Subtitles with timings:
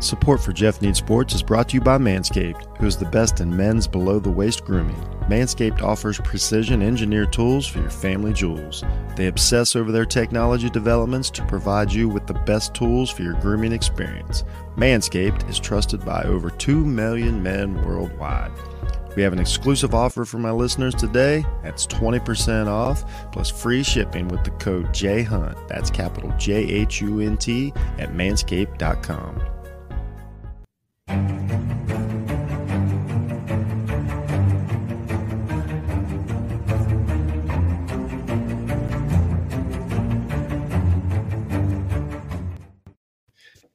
[0.00, 3.40] Support for Jeff Needs Sports is brought to you by Manscaped, who is the best
[3.40, 4.94] in men's below the waist grooming.
[5.28, 8.84] Manscaped offers precision engineered tools for your family jewels.
[9.16, 13.34] They obsess over their technology developments to provide you with the best tools for your
[13.40, 14.44] grooming experience.
[14.76, 18.52] Manscaped is trusted by over 2 million men worldwide.
[19.16, 21.44] We have an exclusive offer for my listeners today.
[21.64, 23.02] That's 20% off
[23.32, 25.66] plus free shipping with the code JHUNT.
[25.66, 29.57] That's capital J H U N T at manscaped.com.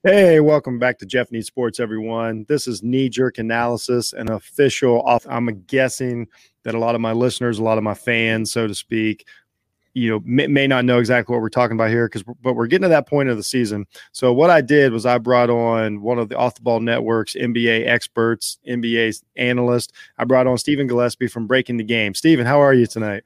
[0.05, 2.45] Hey, welcome back to Jeff Needs Sports, everyone.
[2.49, 5.25] This is knee jerk analysis, an official off.
[5.29, 6.27] I'm guessing
[6.63, 9.25] that a lot of my listeners, a lot of my fans, so to speak,
[9.93, 12.67] you know, may, may not know exactly what we're talking about here, because but we're
[12.67, 13.85] getting to that point of the season.
[14.11, 17.35] So what I did was I brought on one of the off the ball networks
[17.35, 19.93] NBA experts, NBA analyst.
[20.17, 22.13] I brought on Stephen Gillespie from Breaking the Game.
[22.13, 23.23] Stephen, how are you tonight?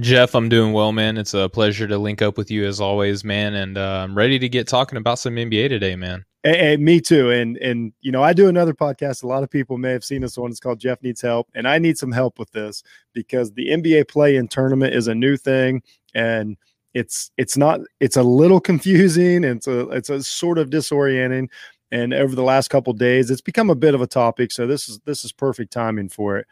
[0.00, 1.16] Jeff, I'm doing well, man.
[1.16, 3.54] It's a pleasure to link up with you as always, man.
[3.54, 6.26] And uh, I'm ready to get talking about some NBA today, man.
[6.42, 7.30] Hey, hey, me too.
[7.30, 9.22] And and you know, I do another podcast.
[9.22, 10.50] A lot of people may have seen this one.
[10.50, 12.82] It's called Jeff Needs Help, and I need some help with this
[13.14, 15.82] because the NBA play-in tournament is a new thing,
[16.18, 16.56] and
[16.94, 19.44] it's it's not it's a little confusing.
[19.44, 21.48] And it's a it's a sort of disorienting.
[21.90, 24.52] And over the last couple days, it's become a bit of a topic.
[24.52, 26.46] So this is this is perfect timing for it.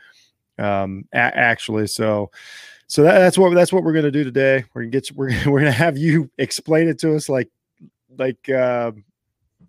[0.58, 2.30] Um, a- actually, so
[2.86, 4.64] so that, that's what that's what we're gonna do today.
[4.72, 7.50] We're gonna get we're we're gonna have you explain it to us like
[8.16, 8.92] like uh,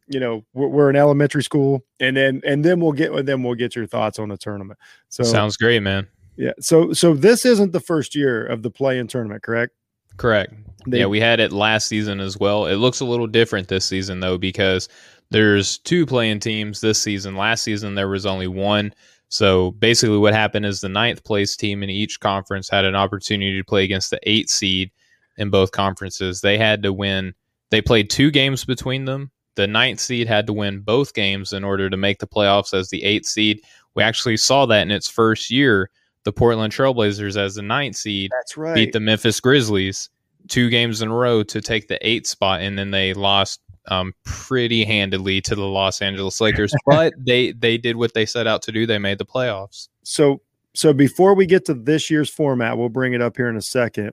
[0.08, 3.56] you know we're, we're in elementary school, and then and then we'll get then we'll
[3.56, 4.80] get your thoughts on the tournament.
[5.09, 6.08] So sounds great, man.
[6.38, 6.53] Yeah.
[6.59, 9.73] So so this isn't the first year of the play-in tournament, correct?
[10.17, 10.53] Correct.
[10.87, 12.65] They, yeah, we had it last season as well.
[12.65, 14.89] It looks a little different this season though because
[15.29, 17.35] there's two play-in teams this season.
[17.35, 18.93] Last season there was only one.
[19.29, 23.57] So basically, what happened is the ninth place team in each conference had an opportunity
[23.57, 24.91] to play against the eight seed
[25.38, 26.39] in both conferences.
[26.39, 27.33] They had to win,
[27.69, 29.31] they played two games between them.
[29.56, 32.89] The ninth seed had to win both games in order to make the playoffs as
[32.89, 33.61] the eighth seed.
[33.95, 35.89] We actually saw that in its first year.
[36.27, 38.75] The Portland Trailblazers, as the ninth seed, That's right.
[38.75, 40.09] beat the Memphis Grizzlies
[40.49, 44.13] two games in a row to take the eighth spot, and then they lost um,
[44.25, 48.61] pretty handedly to the Los Angeles Lakers, but they they did what they set out
[48.63, 48.85] to do.
[48.85, 49.88] They made the playoffs.
[50.03, 50.41] So
[50.75, 53.61] so before we get to this year's format, we'll bring it up here in a
[53.61, 54.11] second.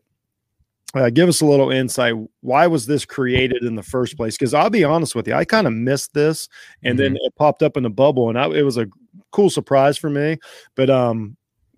[0.95, 2.15] Uh, give us a little insight.
[2.43, 4.37] Why was this created in the first place?
[4.37, 6.49] Because I'll be honest with you, I kind of missed this,
[6.85, 7.15] and mm-hmm.
[7.15, 8.87] then it popped up in the bubble, and I, it was a
[9.33, 10.39] cool surprise for me.
[10.77, 11.37] But um,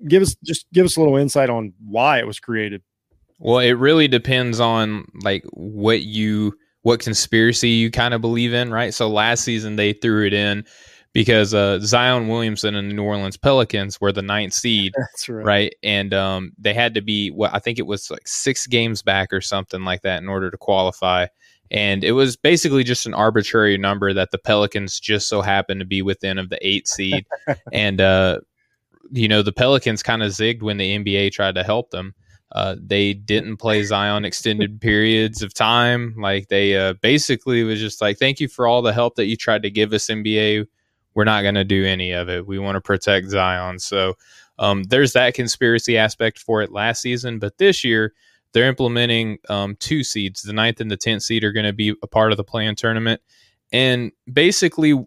[0.09, 2.83] give us just give us a little insight on why it was created.
[3.39, 8.71] Well, it really depends on like what you what conspiracy you kind of believe in,
[8.71, 8.95] right?
[8.95, 10.65] So last season they threw it in
[11.13, 14.93] because uh, Zion Williamson and the New Orleans Pelicans were the ninth seed,
[15.29, 15.45] right.
[15.45, 15.75] right.
[15.83, 19.33] And um, they had to be what I think it was like six games back
[19.33, 21.27] or something like that in order to qualify.
[21.71, 25.87] And it was basically just an arbitrary number that the Pelicans just so happened to
[25.87, 27.27] be within of the eight seed.
[27.73, 28.41] and uh,
[29.11, 32.15] you know the Pelicans kind of zigged when the NBA tried to help them.
[32.53, 36.15] Uh, they didn't play Zion extended periods of time.
[36.17, 39.37] Like they uh, basically was just like, thank you for all the help that you
[39.37, 40.67] tried to give us, NBA.
[41.15, 42.47] We're not going to do any of it.
[42.47, 43.79] We want to protect Zion.
[43.79, 44.15] So
[44.59, 47.39] um, there's that conspiracy aspect for it last season.
[47.39, 48.13] But this year,
[48.53, 50.43] they're implementing um, two seeds.
[50.43, 52.75] The ninth and the 10th seed are going to be a part of the play-in
[52.75, 53.21] tournament.
[53.73, 55.05] And basically,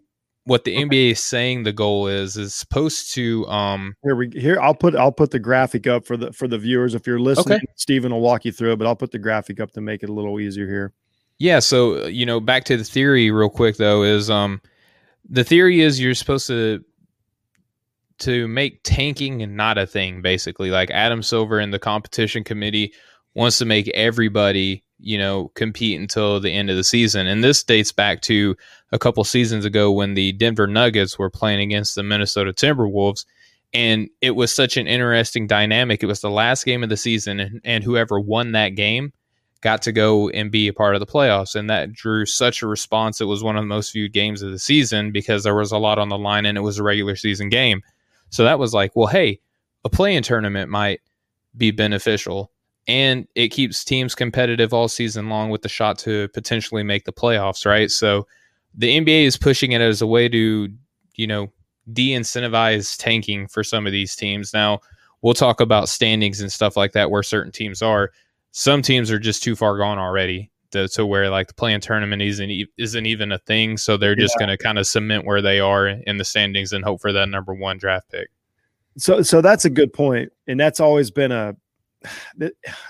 [0.50, 4.60] what the NBA is saying the goal is is supposed to um here we here
[4.60, 7.58] I'll put I'll put the graphic up for the for the viewers if you're listening
[7.58, 7.66] okay.
[7.76, 10.08] Stephen will walk you through it but I'll put the graphic up to make it
[10.08, 10.92] a little easier here.
[11.38, 14.60] Yeah, so you know back to the theory real quick though is um
[15.28, 16.84] the theory is you're supposed to
[18.18, 22.92] to make tanking not a thing basically like Adam Silver and the competition committee
[23.34, 27.26] wants to make everybody you know, compete until the end of the season.
[27.26, 28.56] And this dates back to
[28.92, 33.24] a couple seasons ago when the Denver Nuggets were playing against the Minnesota Timberwolves.
[33.72, 36.02] And it was such an interesting dynamic.
[36.02, 39.12] It was the last game of the season, and, and whoever won that game
[39.60, 41.54] got to go and be a part of the playoffs.
[41.54, 43.20] And that drew such a response.
[43.20, 45.78] It was one of the most viewed games of the season because there was a
[45.78, 47.82] lot on the line and it was a regular season game.
[48.30, 49.40] So that was like, well, hey,
[49.84, 51.00] a play-in tournament might
[51.56, 52.49] be beneficial
[52.86, 57.12] and it keeps teams competitive all season long with the shot to potentially make the
[57.12, 57.90] playoffs, right?
[57.90, 58.26] So
[58.74, 60.68] the NBA is pushing it as a way to,
[61.14, 61.52] you know,
[61.92, 64.52] de-incentivize tanking for some of these teams.
[64.52, 64.80] Now,
[65.22, 68.10] we'll talk about standings and stuff like that where certain teams are.
[68.52, 72.22] Some teams are just too far gone already to, to where like the play-in tournament
[72.22, 73.76] isn't isn't even a thing.
[73.76, 74.46] So they're just yeah.
[74.46, 77.28] going to kind of cement where they are in the standings and hope for that
[77.28, 78.28] number one draft pick.
[78.96, 81.54] So so that's a good point, and that's always been a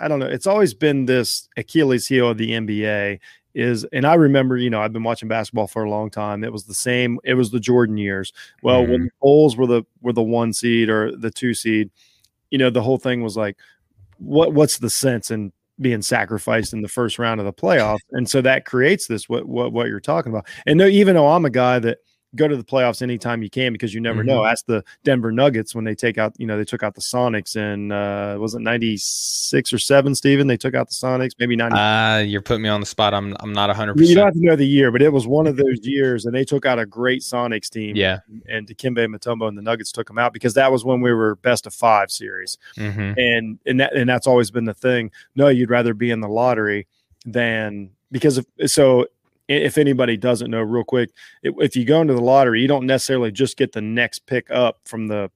[0.00, 0.26] I don't know.
[0.26, 3.18] It's always been this Achilles heel of the NBA
[3.54, 6.44] is, and I remember, you know, I've been watching basketball for a long time.
[6.44, 7.18] It was the same.
[7.24, 8.32] It was the Jordan years.
[8.62, 8.92] Well, mm-hmm.
[8.92, 11.90] when the Bulls were the were the one seed or the two seed,
[12.50, 13.56] you know, the whole thing was like,
[14.18, 17.98] what what's the sense in being sacrificed in the first round of the playoffs?
[18.12, 20.46] And so that creates this what what what you're talking about.
[20.66, 21.98] And no, even though I'm a guy that
[22.36, 24.28] go to the playoffs anytime you can because you never mm-hmm.
[24.28, 24.44] know.
[24.44, 27.56] Ask the Denver Nuggets when they take out, you know, they took out the Sonics
[27.56, 30.46] and uh was it 96 or 7, Steven?
[30.46, 31.76] They took out the Sonics, maybe 90.
[31.76, 33.14] Uh, you're putting me on the spot.
[33.14, 34.06] I'm I'm not 100%.
[34.06, 36.34] You don't have to know the year, but it was one of those years and
[36.34, 37.96] they took out a great Sonics team.
[37.96, 38.18] Yeah.
[38.48, 41.36] And Dikembe Mutombo and the Nuggets took them out because that was when we were
[41.36, 42.58] best of 5 series.
[42.76, 43.18] Mm-hmm.
[43.18, 45.10] And and that and that's always been the thing.
[45.34, 46.86] No, you'd rather be in the lottery
[47.26, 49.06] than because of so
[49.50, 51.10] if anybody doesn't know, real quick,
[51.42, 54.78] if you go into the lottery, you don't necessarily just get the next pick up
[54.84, 55.30] from the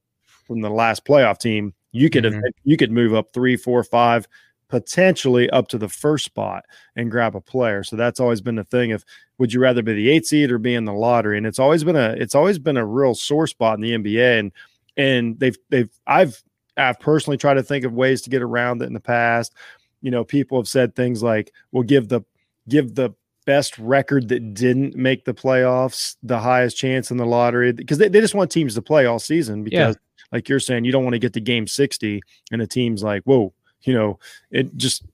[0.46, 1.74] from the last playoff team.
[1.92, 2.40] You could mm-hmm.
[2.62, 4.28] you could move up three, four, five,
[4.68, 6.64] potentially up to the first spot
[6.96, 7.82] and grab a player.
[7.82, 8.90] So that's always been the thing.
[8.90, 9.04] If
[9.38, 11.36] would you rather be the eight seed or be in the lottery?
[11.36, 14.38] And it's always been a it's always been a real sore spot in the NBA.
[14.38, 14.52] And
[14.96, 16.40] and they've they've I've
[16.76, 19.54] I've personally tried to think of ways to get around it in the past.
[20.02, 22.22] You know, people have said things like, "We'll give the
[22.68, 23.14] give the
[23.44, 28.08] best record that didn't make the playoffs the highest chance in the lottery because they,
[28.08, 30.24] they just want teams to play all season because yeah.
[30.32, 32.20] like you're saying you don't want to get to game 60
[32.52, 33.52] and a team's like whoa
[33.82, 34.18] you know
[34.50, 35.04] it just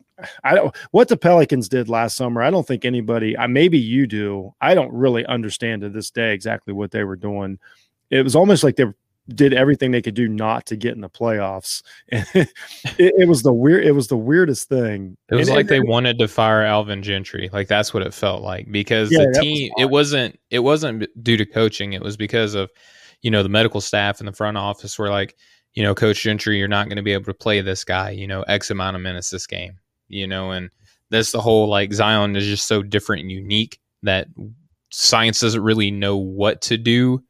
[0.44, 2.42] I don't what the Pelicans did last summer.
[2.42, 4.54] I don't think anybody, I maybe you do.
[4.60, 7.58] I don't really understand to this day exactly what they were doing.
[8.10, 8.96] It was almost like they were
[9.34, 11.82] did everything they could do not to get in the playoffs.
[12.08, 12.48] it,
[12.96, 13.84] it, was the weird.
[13.84, 15.16] It was the weirdest thing.
[15.30, 17.48] It was and, like and, they wanted to fire Alvin Gentry.
[17.52, 19.70] Like that's what it felt like because yeah, the team.
[19.76, 20.40] Was it wasn't.
[20.50, 21.92] It wasn't due to coaching.
[21.92, 22.70] It was because of
[23.22, 25.36] you know the medical staff and the front office were like,
[25.74, 28.10] you know, Coach Gentry, you're not going to be able to play this guy.
[28.10, 29.78] You know, X amount of minutes this game.
[30.08, 30.70] You know, and
[31.10, 34.28] that's the whole like Zion is just so different and unique that
[34.90, 37.22] science doesn't really know what to do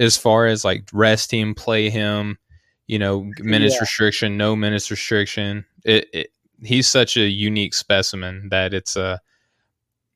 [0.00, 2.38] as far as like rest him, play him,
[2.86, 3.80] you know, minutes yeah.
[3.80, 5.64] restriction, no minutes restriction.
[5.84, 6.32] It, it,
[6.62, 9.18] he's such a unique specimen that it's a uh,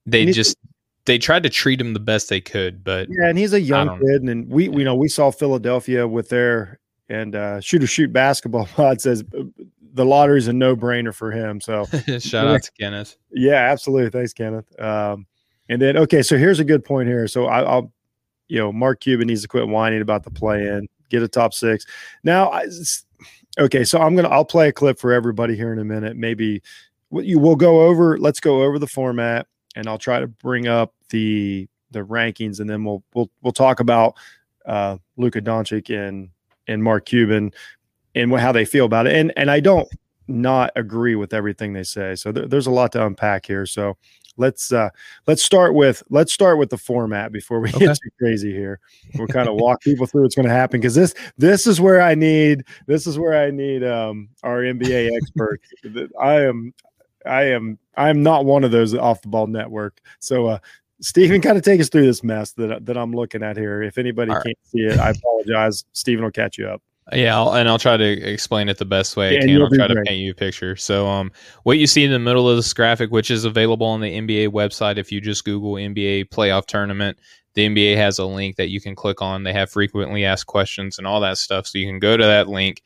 [0.06, 0.56] they just
[1.06, 3.98] they tried to treat him the best they could, but yeah, and he's a young
[4.00, 8.66] kid, and we you know we saw Philadelphia with their and uh, shooter shoot basketball
[8.74, 9.24] pod says
[9.94, 11.60] the lottery's a no brainer for him.
[11.60, 11.84] So
[12.18, 13.16] shout out to Kenneth.
[13.30, 14.10] Yeah, absolutely.
[14.10, 14.78] Thanks, Kenneth.
[14.80, 15.26] Um,
[15.68, 17.28] and then okay, so here's a good point here.
[17.28, 17.92] So I, will
[18.48, 21.54] you know, Mark Cuban needs to quit whining about the play in, get a top
[21.54, 21.86] six.
[22.22, 22.66] Now, I,
[23.58, 26.16] okay, so I'm gonna I'll play a clip for everybody here in a minute.
[26.16, 26.62] Maybe
[27.10, 28.18] you will go over.
[28.18, 29.46] Let's go over the format,
[29.76, 33.80] and I'll try to bring up the the rankings, and then we'll we'll we'll talk
[33.80, 34.14] about
[34.66, 36.28] uh, Luka Doncic and
[36.66, 37.52] and Mark Cuban
[38.14, 39.14] and how they feel about it.
[39.14, 39.88] And and I don't
[40.26, 42.14] not agree with everything they say.
[42.14, 43.66] So there, there's a lot to unpack here.
[43.66, 43.96] So
[44.36, 44.88] let's uh
[45.26, 47.86] let's start with let's start with the format before we okay.
[47.86, 48.80] get too crazy here
[49.14, 52.02] we'll kind of walk people through what's going to happen because this this is where
[52.02, 55.68] i need this is where i need um our nba experts
[56.20, 56.72] i am
[57.26, 60.58] i am i am not one of those off the ball network so uh
[61.00, 63.82] Stephen, kind of take us through this mess that that I'm looking at here.
[63.82, 65.84] If anybody can't see it, I apologize.
[65.92, 66.82] Stephen will catch you up.
[67.12, 69.62] Yeah, I'll, and I'll try to explain it the best way yeah, I can.
[69.62, 70.74] I'll try to paint you a picture.
[70.74, 71.32] So, um,
[71.64, 74.48] what you see in the middle of this graphic, which is available on the NBA
[74.48, 77.18] website, if you just Google NBA playoff tournament,
[77.54, 79.42] the NBA has a link that you can click on.
[79.42, 81.66] They have frequently asked questions and all that stuff.
[81.66, 82.82] So you can go to that link.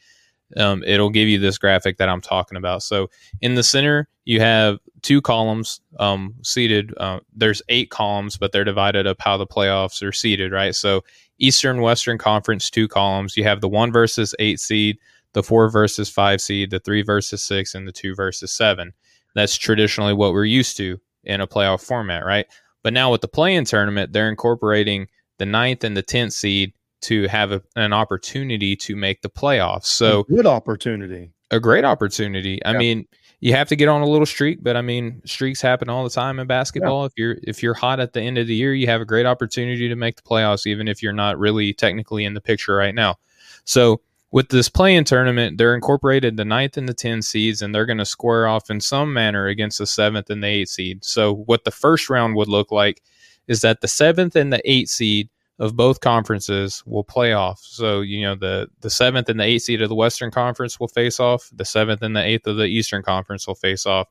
[0.56, 2.82] Um, it'll give you this graphic that I'm talking about.
[2.82, 3.10] So
[3.40, 6.92] in the center, you have two columns um, seated.
[6.96, 10.74] Uh, there's eight columns, but they're divided up how the playoffs are seated, right?
[10.74, 11.02] So
[11.38, 13.36] Eastern Western Conference, two columns.
[13.36, 14.98] You have the one versus eight seed,
[15.32, 18.92] the four versus five seed, the three versus six, and the two versus seven.
[19.34, 22.46] That's traditionally what we're used to in a playoff format, right?
[22.82, 27.28] But now with the play-in tournament, they're incorporating the ninth and the tenth seed to
[27.28, 29.84] have a, an opportunity to make the playoffs.
[29.84, 31.30] So a good opportunity.
[31.50, 32.64] A great opportunity.
[32.64, 33.06] I mean,
[33.40, 36.10] you have to get on a little streak, but I mean, streaks happen all the
[36.10, 37.02] time in basketball.
[37.02, 37.06] Yeah.
[37.06, 39.26] If you're if you're hot at the end of the year, you have a great
[39.26, 42.94] opportunity to make the playoffs, even if you're not really technically in the picture right
[42.94, 43.16] now.
[43.64, 47.86] So with this play-in tournament, they're incorporated the ninth and the 10 seeds, and they're
[47.86, 51.04] going to square off in some manner against the seventh and the eighth seed.
[51.04, 53.02] So what the first round would look like
[53.46, 57.60] is that the seventh and the eighth seed of both conferences will play off.
[57.60, 60.88] So you know the the seventh and the eighth seed of the Western Conference will
[60.88, 61.50] face off.
[61.52, 64.08] The seventh and the eighth of the Eastern Conference will face off,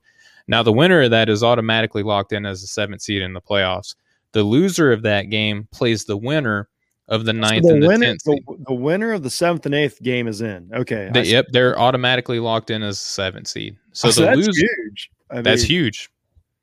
[0.48, 3.42] Now, the winner of that is automatically locked in as the seventh seed in the
[3.42, 3.96] playoffs.
[4.34, 6.70] The loser of that game plays the winner
[7.08, 8.24] of the ninth so the and the tenth.
[8.24, 10.70] The, the, winner of the seventh and eighth game is in.
[10.74, 11.10] Okay.
[11.14, 13.78] The, yep, they're automatically locked in as the seventh seed.
[13.94, 15.12] So, oh, so the that's loser, huge.
[15.32, 16.10] I mean, that's huge.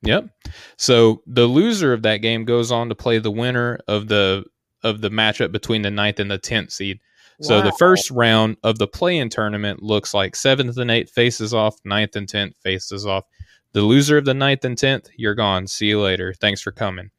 [0.03, 0.29] Yep.
[0.77, 4.45] So the loser of that game goes on to play the winner of the
[4.85, 6.99] of the matchup between the ninth and the tenth seed.
[7.41, 11.75] So the first round of the play-in tournament looks like seventh and eighth faces off,
[11.83, 13.25] ninth and tenth faces off.
[13.73, 15.67] The loser of the ninth and tenth, you're gone.
[15.67, 16.33] See you later.
[16.33, 17.11] Thanks for coming.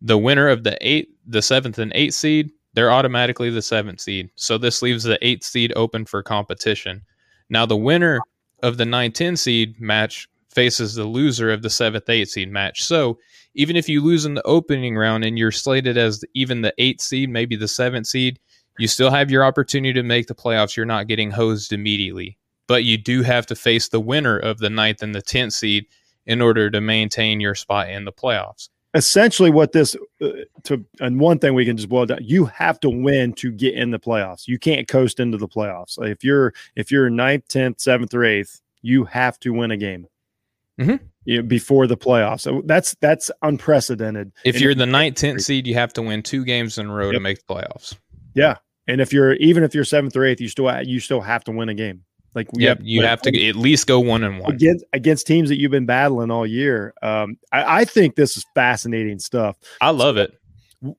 [0.00, 4.30] The winner of the eight, the seventh and eighth seed, they're automatically the seventh seed.
[4.34, 7.02] So this leaves the eighth seed open for competition.
[7.48, 8.20] Now the winner
[8.64, 12.82] of the 9-10 seed match faces the loser of the seventh, eighth seed match.
[12.82, 13.18] So
[13.54, 17.00] even if you lose in the opening round and you're slated as even the eighth
[17.00, 18.38] seed, maybe the seventh seed,
[18.78, 20.76] you still have your opportunity to make the playoffs.
[20.76, 24.70] You're not getting hosed immediately, but you do have to face the winner of the
[24.70, 25.86] ninth and the tenth seed
[26.26, 28.68] in order to maintain your spot in the playoffs.
[28.94, 30.28] Essentially, what this uh,
[30.64, 33.74] to and one thing we can just boil down: you have to win to get
[33.74, 34.46] in the playoffs.
[34.46, 35.96] You can't coast into the playoffs.
[36.06, 40.06] If you're if you're ninth, tenth, seventh, or eighth, you have to win a game.
[40.80, 42.40] Mm-hmm you know, before the playoffs.
[42.40, 44.32] So that's that's unprecedented.
[44.44, 46.92] If and you're the ninth, tenth seed, you have to win two games in a
[46.92, 47.14] row yep.
[47.14, 47.96] to make the playoffs.
[48.34, 51.44] Yeah, and if you're even if you're seventh or eighth, you still you still have
[51.44, 52.02] to win a game.
[52.34, 55.50] Like yep, have, you have to at least go one and one against against teams
[55.50, 56.94] that you've been battling all year.
[57.02, 59.56] Um, I, I think this is fascinating stuff.
[59.80, 60.32] I love it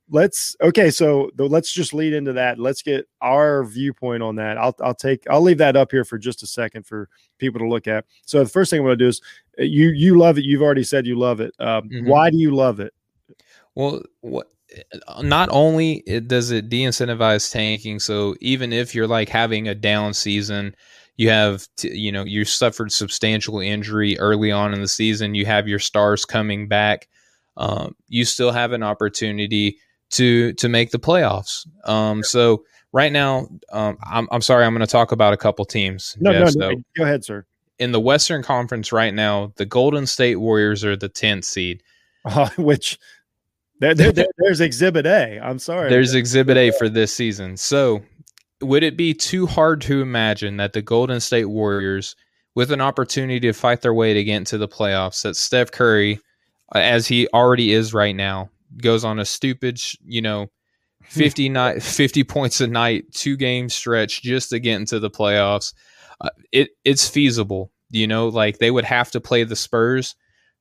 [0.10, 2.60] let's okay so let's just lead into that.
[2.60, 4.58] Let's get our viewpoint on that.
[4.58, 7.68] I'll i'll take i'll leave that up here for just a second for people to
[7.68, 8.06] look at.
[8.26, 9.22] So the first thing i'm going to do is
[9.60, 10.46] uh, you you love it.
[10.46, 11.54] You've already said you love it.
[11.60, 12.08] Um, mm-hmm.
[12.08, 12.94] why do you love it?
[13.76, 14.48] Well what
[15.22, 20.16] not only it does it de-incentivize tanking so even if you're like having a down
[20.16, 20.76] season
[21.16, 25.46] you have to, you know you suffered substantial injury early on in the season you
[25.46, 27.08] have your stars coming back
[27.58, 29.78] um, you still have an opportunity
[30.12, 31.68] to to make the playoffs.
[31.86, 35.66] Um, so right now, um, I'm, I'm sorry, I'm going to talk about a couple
[35.66, 36.16] teams.
[36.20, 37.46] No, Jeff, no, no, go ahead, sir.
[37.80, 41.84] In the Western Conference right now, the Golden State Warriors are the 10th seed,
[42.26, 43.00] uh, which
[43.80, 45.40] there, there, there, there's Exhibit A.
[45.40, 45.90] I'm sorry.
[45.90, 47.58] There's Exhibit A for this season.
[47.58, 48.04] So
[48.62, 52.16] would it be too hard to imagine that the Golden State Warriors,
[52.56, 56.20] with an opportunity to fight their way to get into the playoffs, that Steph Curry–
[56.80, 60.48] as he already is right now, goes on a stupid, you know,
[61.04, 65.74] 50 night 50 points a night, two game stretch just to get into the playoffs.
[66.22, 70.16] Uh, it it's feasible, you know, like they would have to play the Spurs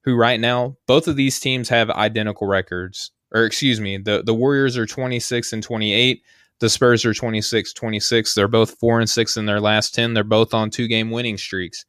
[0.05, 3.13] who right now both of these teams have identical records.
[3.35, 6.23] Or excuse me, the the Warriors are 26 and 28.
[6.59, 8.35] The Spurs are 26 26.
[8.35, 10.15] They're both 4 and 6 in their last 10.
[10.15, 11.87] They're both on two game winning streaks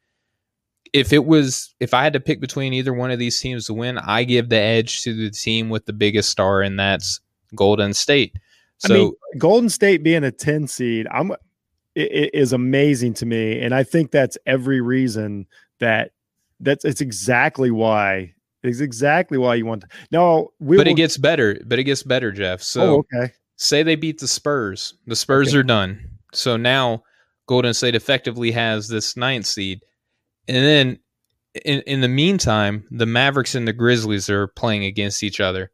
[0.93, 3.73] if it was if I had to pick between either one of these teams to
[3.73, 7.19] win, I give the edge to the team with the biggest star, and that's
[7.55, 8.37] Golden State.
[8.77, 11.31] So I mean, Golden State being a 10 seed, I'm
[11.95, 13.59] it, it is amazing to me.
[13.59, 15.47] And I think that's every reason
[15.79, 16.11] that
[16.59, 18.33] that's it's exactly why
[18.63, 21.83] it's exactly why you want to no we but will, it gets better but it
[21.83, 25.57] gets better jeff so oh, okay say they beat the spurs the spurs okay.
[25.57, 25.99] are done
[26.31, 27.03] so now
[27.47, 29.81] golden state effectively has this ninth seed
[30.47, 30.99] and then
[31.65, 35.71] in in the meantime, the Mavericks and the Grizzlies are playing against each other.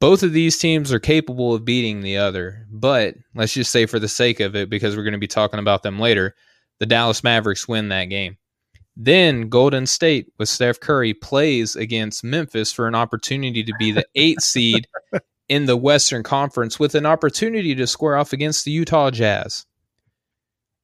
[0.00, 4.00] Both of these teams are capable of beating the other, but let's just say for
[4.00, 6.34] the sake of it, because we're going to be talking about them later,
[6.80, 8.36] the Dallas Mavericks win that game.
[8.96, 14.04] Then Golden State with Steph Curry plays against Memphis for an opportunity to be the
[14.16, 14.88] eighth seed
[15.48, 19.66] in the Western Conference with an opportunity to square off against the Utah Jazz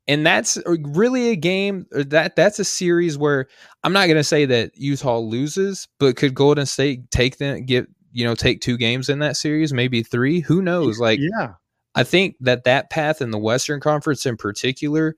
[0.09, 3.47] and that's uh, really a game uh, that that's a series where
[3.85, 7.87] I'm not going to say that Utah loses, but could Golden State take them get
[8.13, 10.41] you know take two games in that series, maybe three?
[10.41, 10.99] Who knows?
[10.99, 11.53] Like, yeah,
[11.95, 15.15] I think that that path in the Western Conference in particular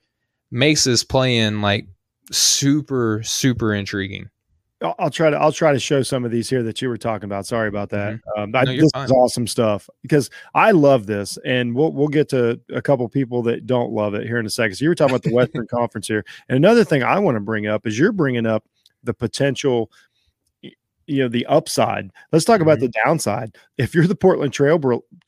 [0.50, 1.86] makes this play in like
[2.32, 4.28] super super intriguing.
[4.82, 7.24] I'll try to I'll try to show some of these here that you were talking
[7.24, 7.44] about.
[7.44, 8.14] Sorry about that.
[8.14, 8.42] Mm-hmm.
[8.42, 9.04] Um, I, no, this fine.
[9.04, 13.42] is awesome stuff because I love this, and we'll we'll get to a couple people
[13.42, 14.76] that don't love it here in a second.
[14.76, 17.40] So you were talking about the Western Conference here, and another thing I want to
[17.40, 18.64] bring up is you're bringing up
[19.04, 19.90] the potential,
[20.62, 20.72] you
[21.18, 22.10] know, the upside.
[22.32, 22.62] Let's talk mm-hmm.
[22.62, 23.56] about the downside.
[23.76, 24.78] If you're the Portland Trail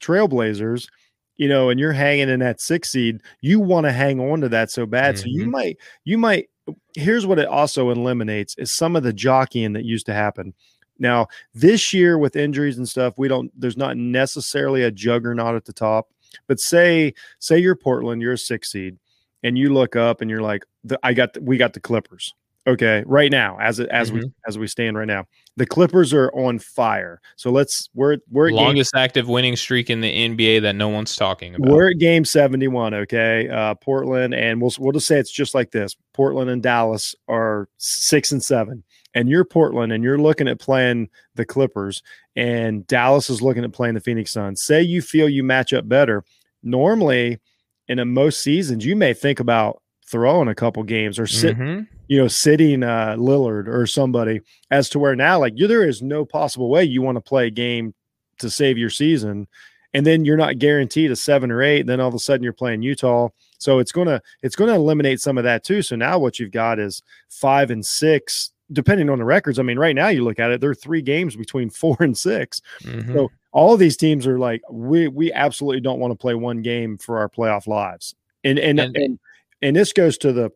[0.00, 0.88] Trailblazers,
[1.36, 4.48] you know, and you're hanging in that six seed, you want to hang on to
[4.50, 5.14] that so bad.
[5.14, 5.22] Mm-hmm.
[5.22, 5.50] So you mm-hmm.
[5.50, 6.48] might you might
[6.94, 10.54] here's what it also eliminates is some of the jockeying that used to happen.
[10.98, 15.64] Now, this year with injuries and stuff, we don't there's not necessarily a juggernaut at
[15.64, 16.08] the top.
[16.46, 18.98] But say say you're Portland, you're a six seed,
[19.42, 20.64] and you look up and you're like,
[21.02, 22.34] I got the, we got the Clippers.
[22.66, 24.48] Okay, right now, as it, as we Mm-hmm.
[24.48, 27.20] as we stand right now, the Clippers are on fire.
[27.36, 30.88] So let's we're we're at game, Longest active winning streak in the NBA that no
[30.88, 31.70] one's talking about.
[31.70, 32.94] we're at game seventy one.
[32.94, 35.96] Okay, uh, Portland and we'll we'll just say it's just like this.
[36.14, 38.82] Portland and Dallas are six and seven,
[39.14, 42.02] and you're Portland and you're looking at playing the Clippers,
[42.34, 44.62] and Dallas is looking at playing the Phoenix Suns.
[44.62, 46.24] Say you feel you match up better.
[46.62, 47.40] Normally,
[47.88, 49.81] in a, most seasons, you may think about
[50.12, 51.88] throwing a couple games or sit Mhm.
[52.08, 54.40] you know, sitting uh, Lillard or somebody,
[54.70, 57.46] as to where now, like, you, there is no possible way you want to play
[57.46, 57.94] a game
[58.38, 59.48] to save your season,
[59.94, 61.86] and then you're not guaranteed a seven or eight.
[61.86, 63.28] Then all of a sudden you're playing Utah,
[63.58, 65.80] so it's gonna it's gonna eliminate some of that too.
[65.82, 69.58] So now what you've got is five and six, depending on the records.
[69.58, 72.16] I mean, right now you look at it, there are three games between four and
[72.16, 72.60] six.
[72.84, 73.14] Mhm.
[73.14, 76.62] So all of these teams are like, we we absolutely don't want to play one
[76.62, 78.14] game for our playoff lives,
[78.44, 79.18] and and And- and,
[79.62, 80.50] and this goes to the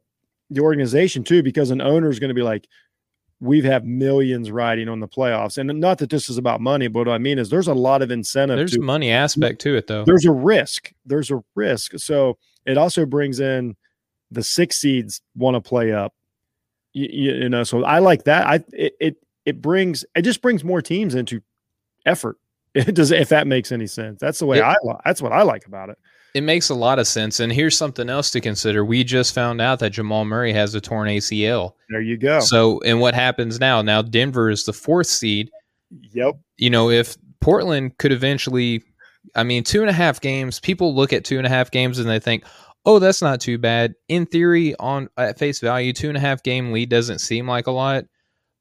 [0.50, 2.68] the organization too, because an owner is going to be like,
[3.40, 7.06] we've have millions riding on the playoffs, and not that this is about money, but
[7.06, 8.56] what I mean is there's a lot of incentive.
[8.56, 10.04] There's to, money aspect to it though.
[10.04, 10.92] there's a risk.
[11.04, 11.92] There's a risk.
[11.98, 13.76] So it also brings in
[14.30, 16.12] the six seeds want to play up.
[16.92, 18.46] You, you know, so I like that.
[18.46, 21.40] I it, it it brings it just brings more teams into
[22.04, 22.38] effort.
[22.76, 24.20] It does if that makes any sense.
[24.20, 25.98] That's the way It- I that's what I like about it.
[26.36, 27.40] It makes a lot of sense.
[27.40, 28.84] And here's something else to consider.
[28.84, 31.72] We just found out that Jamal Murray has a torn ACL.
[31.88, 32.40] There you go.
[32.40, 33.80] So, and what happens now?
[33.80, 35.50] Now Denver is the fourth seed.
[36.12, 36.34] yep.
[36.58, 38.82] You know, if Portland could eventually,
[39.34, 40.60] I mean, two and a half games.
[40.60, 42.44] People look at two and a half games and they think,
[42.84, 46.42] "Oh, that's not too bad." In theory, on at face value, two and a half
[46.42, 48.04] game lead doesn't seem like a lot,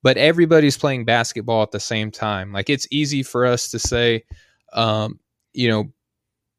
[0.01, 2.53] but everybody's playing basketball at the same time.
[2.53, 4.23] Like it's easy for us to say,
[4.71, 5.19] um,
[5.53, 5.85] you know,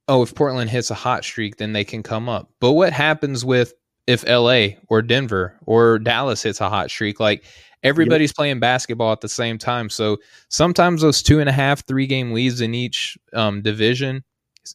[0.08, 2.50] oh, if Portland hits a hot streak, then they can come up.
[2.60, 3.74] But what happens with
[4.06, 7.18] if LA or Denver or Dallas hits a hot streak?
[7.20, 7.44] Like
[7.82, 9.90] everybody's playing basketball at the same time.
[9.90, 14.24] So sometimes those two and a half, three game leads in each um, division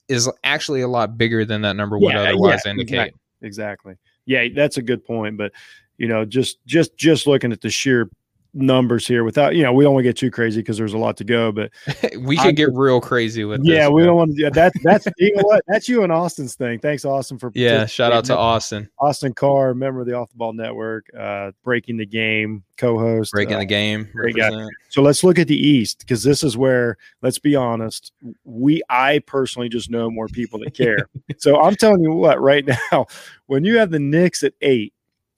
[0.08, 2.94] is actually a lot bigger than that number would Yeah, otherwise yeah, indicate.
[2.94, 3.18] exactly.
[3.44, 3.96] Exactly.
[4.26, 5.38] Yeah, that's a good point.
[5.38, 5.52] But
[5.98, 8.10] you know, just just just looking at the sheer
[8.54, 10.98] numbers here without you know we don't want to get too crazy because there's a
[10.98, 11.72] lot to go but
[12.20, 13.90] we could get real crazy with yeah this.
[13.92, 16.56] we but- don't want to do that's that's you know what that's you and austin's
[16.56, 18.38] thing thanks austin for Yeah, shout out to.
[18.38, 23.32] Austin austin carr member of the off the ball network uh breaking the game co-host
[23.32, 24.10] breaking uh, the game.
[24.14, 24.68] great guy.
[24.90, 28.12] so let's look at the east because this is where let's be honest
[28.44, 32.66] we i personally just know more people that care so i'm telling you what right
[32.92, 33.06] now
[33.46, 34.94] when you have the Knicks at eight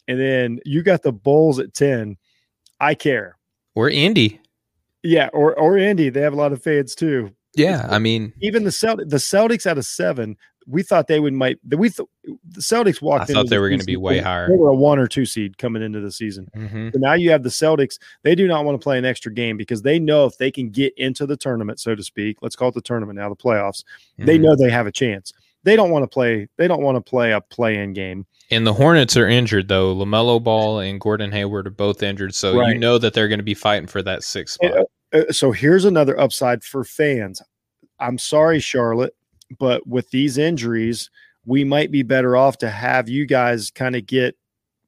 [0.08, 2.17] and then you got the bulls at 10
[2.84, 3.38] i care
[3.76, 4.39] Or Indy.
[5.04, 8.63] yeah or or indy they have a lot of fans too Yeah, I mean, even
[8.63, 12.08] the Celt- the celtics out of seven we thought they would might we th-
[12.56, 14.48] the celtics walked I thought they the were gonna be way higher.
[14.50, 16.91] they were a one or two seed coming into the season mhm.
[16.93, 18.00] so now you have the Celtics.
[18.24, 20.69] They do not want to play an extra game because they know if they can
[20.69, 23.84] get into the tournament, so to speak, let's call it the tournament now, the playoffs.
[24.17, 24.41] They Mhm.
[24.43, 25.34] know they have a chance.
[25.63, 26.47] They don't want to play.
[26.58, 28.26] They don't want to play a play-in game.
[28.52, 29.95] And the Hornets are injured though.
[29.95, 33.43] Lamelo Ball and Gordon Hayward are both injured, so you know that they're going to
[33.43, 34.86] be fighting for that sixth spot.
[35.13, 37.41] Uh, so here's another upside for fans.
[37.99, 39.15] I'm sorry, Charlotte,
[39.60, 41.10] but with these injuries,
[41.45, 44.36] we might be better off to have you guys kind of get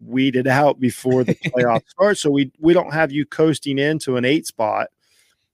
[0.02, 4.26] weeded out before the playoffs start, so we we don't have you coasting into an
[4.26, 4.90] eight spot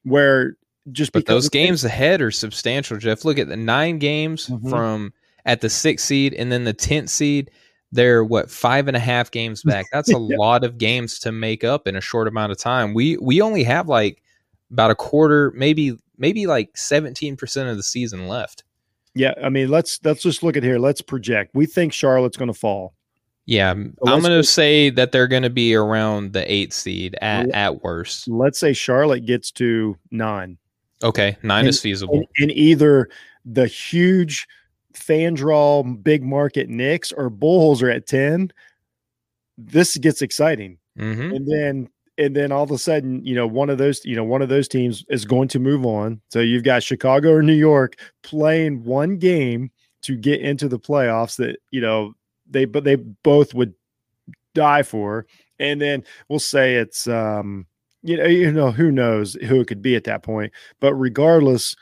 [0.03, 0.55] where
[0.91, 3.23] just But those games ahead are substantial, Jeff.
[3.25, 4.69] Look at the nine games Mhm.
[4.69, 5.13] from
[5.45, 7.51] at the sixth seed and then the tenth seed.
[7.91, 9.85] They're what five and a half games back.
[9.91, 10.37] That's a Yeah.
[10.37, 12.93] lot of games to make up in a short amount of time.
[12.93, 14.21] We we only have like
[14.71, 18.63] about a quarter, maybe maybe like seventeen percent of the season left.
[19.13, 20.79] Yeah, I mean, let's let's just look at here.
[20.79, 21.51] Let's project.
[21.53, 22.93] We think Charlotte's going to fall.
[23.47, 27.17] Yeah, So I'm going to say that they're going to be around the eighth seed
[27.21, 27.65] at, Yeah.
[27.65, 28.29] at worst.
[28.29, 30.57] Let's say Charlotte gets to nine,
[31.03, 32.15] Okay, nine is feasible.
[32.15, 33.09] and, and either
[33.45, 34.47] the huge
[34.93, 38.51] fan draw, big market Knicks or Bulls are at ten.
[39.57, 43.69] This gets exciting, hmm and then and then all of a sudden, you know, one
[43.69, 46.21] of those, you know, one of those teams is going to move on.
[46.29, 49.71] So you've got Chicago or New York playing one game
[50.03, 51.37] to get into the playoffs.
[51.37, 52.13] That you know
[52.49, 53.73] they but they both would
[54.53, 55.25] die for,
[55.59, 57.65] and then we'll say it's um
[58.03, 61.75] you know you know who knows who it could be at that point, but regardless.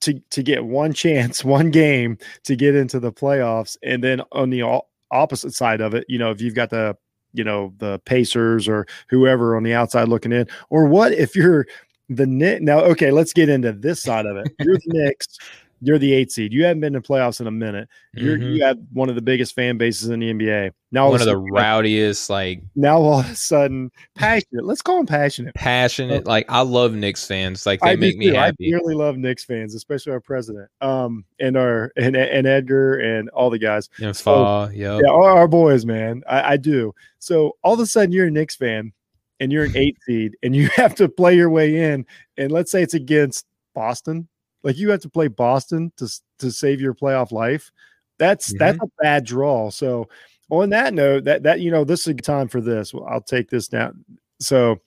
[0.00, 4.50] To, to get one chance, one game to get into the playoffs, and then on
[4.50, 6.96] the opposite side of it, you know, if you've got the
[7.32, 11.66] you know the Pacers or whoever on the outside looking in, or what if you're
[12.08, 12.62] the Knicks?
[12.62, 14.52] Now, okay, let's get into this side of it.
[14.60, 15.38] You're the Knicks.
[15.84, 16.52] You're the eight seed.
[16.52, 17.88] You haven't been in playoffs in a minute.
[18.14, 18.54] You're Mhm.
[18.56, 20.70] you have one of the biggest fan bases in the NBA.
[20.92, 24.64] Now one of of the sudden- rowdiest, like now all of a sudden passionate.
[24.64, 25.54] Let's call them passionate.
[25.54, 26.24] passionate.
[26.26, 27.66] Like I love Knicks fans.
[27.66, 28.36] Like they I make me too.
[28.36, 28.70] I happy.
[28.70, 33.50] dearly love Knicks fans, especially our president, um, and our and, and Edgar and all
[33.50, 33.88] the guys.
[34.00, 35.00] And So- yep.
[35.04, 36.22] Yeah, our, our boys, man.
[36.28, 36.94] I, I do.
[37.18, 38.92] So all of a sudden, you're a Knicks fan,
[39.40, 42.06] and you're an eight seed, and you have to play your way in.
[42.36, 44.28] And let's say it's against Boston,
[44.62, 47.70] like you have to play Boston to to save your playoff life.
[48.18, 49.70] That's that's a bad draw.
[49.70, 50.08] So
[50.50, 52.92] on that note, that that you know, this is a good time for this.
[52.94, 53.92] Well, I'll take this now.
[54.40, 54.80] So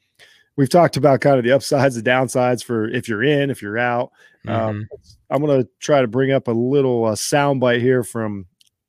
[0.56, 3.78] we've talked about kind of the upsides, the downsides for if you're in, if you're
[3.78, 4.12] out.
[4.48, 5.00] Um, Mhm.
[5.32, 8.46] I'm going to try to bring up a little uh, soundbite here from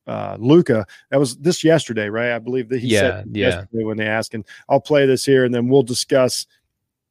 [0.06, 0.86] uh, Luka.
[1.10, 2.32] That was this yesterday, right?
[2.32, 3.46] I believe that he Yeah, said yeah.
[3.46, 6.46] yesterday when they asked, and I'll play this here, and then we'll discuss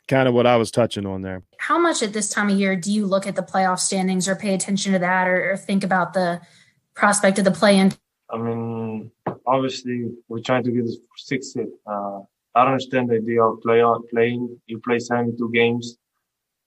[0.08, 1.44] kind of what I was touching on there.
[1.58, 4.36] How much at this time of year do you look at the playoff standings or
[4.36, 6.42] pay attention to that or, or think about the
[6.94, 7.94] prospect of the play in?
[8.30, 9.12] I mean,
[9.46, 11.68] obviously, we're trying to get this six seed.
[11.86, 12.20] Uh,
[12.56, 14.60] I don't understand the idea of play out playing.
[14.66, 15.98] You play 72 games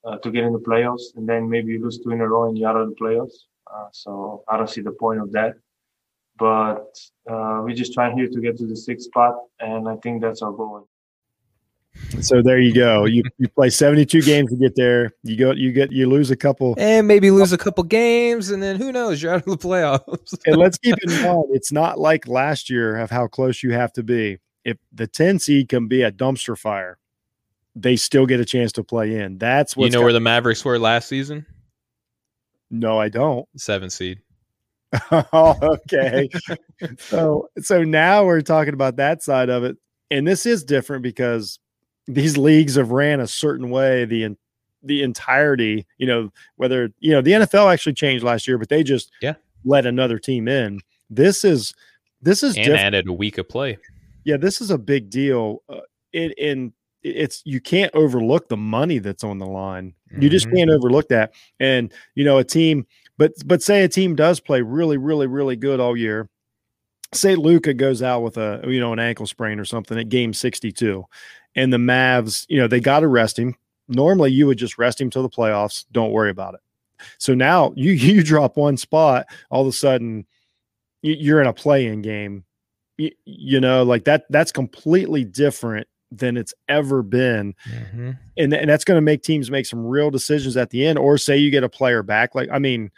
[0.05, 2.47] uh, to get in the playoffs, and then maybe you lose two in a row
[2.47, 3.45] and you're out of the playoffs.
[3.71, 5.55] Uh, so I don't see the point of that.
[6.37, 6.95] But
[7.29, 10.41] uh, we're just trying here to get to the sixth spot, and I think that's
[10.41, 10.87] our goal.
[12.21, 13.05] So there you go.
[13.05, 15.11] You you play 72 games to get there.
[15.23, 16.75] You go, you get, you lose a couple.
[16.77, 19.21] and maybe lose a couple games, and then who knows?
[19.21, 20.37] You're out of the playoffs.
[20.45, 23.93] and let's keep in mind, it's not like last year of how close you have
[23.93, 24.39] to be.
[24.65, 26.97] If the 10 seed can be a dumpster fire,
[27.75, 29.37] they still get a chance to play in.
[29.37, 31.45] That's what you know where the Mavericks were last season?
[32.69, 33.47] No, I don't.
[33.55, 34.19] Seven seed.
[35.11, 36.29] oh, okay.
[36.97, 39.77] so so now we're talking about that side of it.
[40.11, 41.59] And this is different because
[42.13, 44.35] these leagues have ran a certain way the
[44.83, 48.83] the entirety, you know, whether you know the NFL actually changed last year, but they
[48.83, 49.35] just Yeah.
[49.65, 50.79] let another team in.
[51.09, 51.73] This is
[52.21, 52.83] this is and different.
[52.85, 53.77] added a week of play.
[54.25, 55.63] Yeah, this is a big deal.
[55.69, 55.81] Uh,
[56.13, 59.93] it in it's you can't overlook the money that's on the line.
[60.19, 60.55] You just Mhm.
[60.57, 61.33] can't overlook that.
[61.59, 62.85] And you know, a team,
[63.17, 66.29] but but say a team does play really, really, really good all year.
[67.13, 70.33] Say Luka goes out with a you know an ankle sprain or something at game
[70.33, 71.05] sixty two,
[71.55, 73.55] and the Mavs, you know, they got to rest him.
[73.87, 75.85] Normally, you would just rest him till the playoffs.
[75.91, 76.59] Don't worry about it.
[77.17, 80.25] So now you you drop one spot, all of a sudden
[81.01, 82.43] you- you're in a play-in game.
[82.97, 84.25] You, you know, like that.
[84.29, 88.17] That's completely different than it's ever been Mhm.
[88.35, 91.19] and, and that's going to make teams make some real decisions at the end or
[91.19, 92.89] say you get a player back like i mean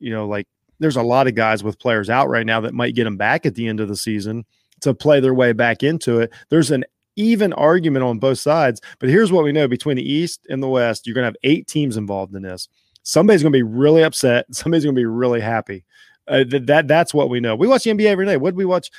[0.00, 0.46] you know like
[0.80, 3.44] there's a lot of guys with players out right now that might get them back
[3.44, 4.46] at the end of the season
[4.80, 6.84] to play their way back into it there's an
[7.16, 10.68] even argument on both sides but here's what we know between the east and the
[10.68, 12.68] west you're going to have eight teams involved in this
[13.02, 15.84] somebody's going to be really upset somebody's going to be really happy
[16.26, 18.56] uh, th- that that's what we know we watch the nba every night what did
[18.56, 18.90] we watch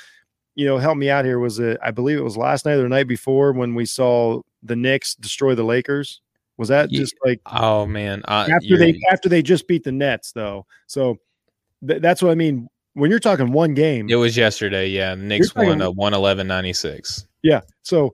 [0.56, 1.38] you know, help me out here.
[1.38, 1.78] Was it?
[1.82, 5.14] I believe it was last night or the night before when we saw the Knicks
[5.14, 6.22] destroy the Lakers.
[6.56, 10.32] Was that just like Oh man, I, after they after they just beat the Nets
[10.32, 10.64] though?
[10.86, 11.18] So
[11.86, 12.68] th- that's what I mean.
[12.94, 14.88] When you're talking one game, it was yesterday.
[14.88, 17.26] Yeah, the Knicks won a one eleven ninety six.
[17.42, 17.60] yeah.
[17.86, 18.12] So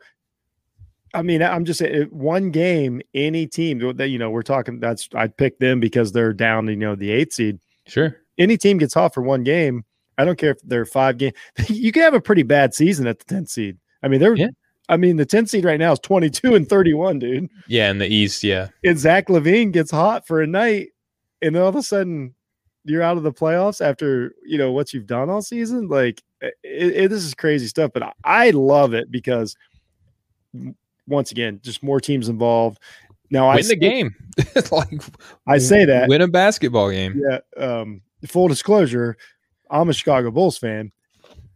[1.15, 4.81] I mean, I'm just saying, one game, any team that you know, we're talking.
[4.81, 7.59] That's I'd pick them because they're down, you know, the eighth seed.
[7.87, 8.17] Sure.
[8.39, 9.85] Any team gets hot for one game.
[10.17, 11.33] I don't care if they're five game.
[11.69, 13.79] You can have a pretty bad season at the 10th seed.
[14.03, 14.35] I mean, they're.
[14.35, 14.49] Yeah.
[14.89, 17.49] I mean, the 10th seed right now is 22 and 31, dude.
[17.67, 18.43] Yeah, in the East.
[18.43, 18.69] Yeah.
[18.85, 20.89] And Zach LaVine gets hot for a night,
[21.41, 22.35] and then all of a sudden
[22.85, 25.89] you're out of the playoffs after you know what you've done all season.
[25.89, 27.93] Like, it, it, this is crazy stuff.
[27.93, 29.57] But I, I love it because
[31.07, 32.79] once again, just more teams involved.
[33.31, 34.15] Now I Win the game.
[34.71, 35.03] like
[35.47, 37.23] I say that win a basketball game.
[37.27, 37.39] yeah.
[37.57, 39.17] Um, full disclosure,
[39.71, 40.93] I'm a Chicago Bulls fan.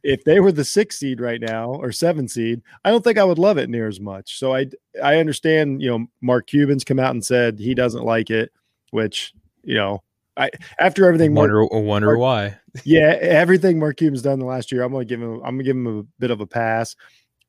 [0.03, 3.25] If they were the six seed right now or seven seed, I don't think I
[3.25, 4.39] would love it near as much.
[4.39, 4.67] So I
[5.03, 8.53] I understand, you know, Mark Cuban's come out and said he doesn't like it,
[8.91, 10.03] which, you know,
[10.37, 12.59] I after everything Mark, Wonder wonder Mark- why.
[12.85, 15.77] yeah, everything Mark Cuban's done the last year, I'm gonna give him I'm gonna give
[15.77, 16.95] him a bit of a pass.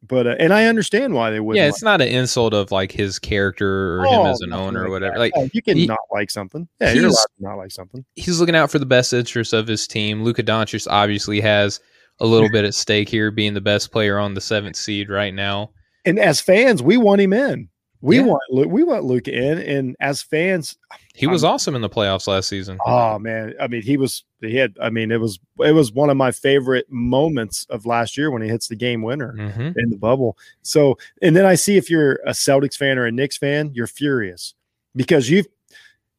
[0.07, 2.91] But uh, and I understand why they would Yeah, it's not an insult of like
[2.91, 5.17] his character or him as an owner or whatever.
[5.17, 6.67] Like you can he- not like something.
[6.79, 8.05] Yeah, you're allowed to not like something.
[8.15, 10.23] he's looking out for the best interests of his team.
[10.23, 11.79] Luka Doncic obviously has
[12.19, 15.33] a little bit at stake here, being the best player on the seventh seed right
[15.33, 15.71] now.
[16.05, 17.67] and as fans, we want him in.
[18.01, 18.25] We Yeah.
[18.25, 20.77] want Lu- we want Luka in, and as fans,
[21.15, 22.77] He was awesome in the playoffs last season.
[22.85, 24.75] oh man, I mean, he was he had.
[24.79, 28.41] I mean, it was it was one of my favorite moments of last year when
[28.43, 30.37] he hits the game winner hmm in the bubble.
[30.61, 33.87] So, and then I see if you're a Celtics fan or a Knicks fan, you're
[33.87, 34.53] furious
[34.95, 35.47] because you've,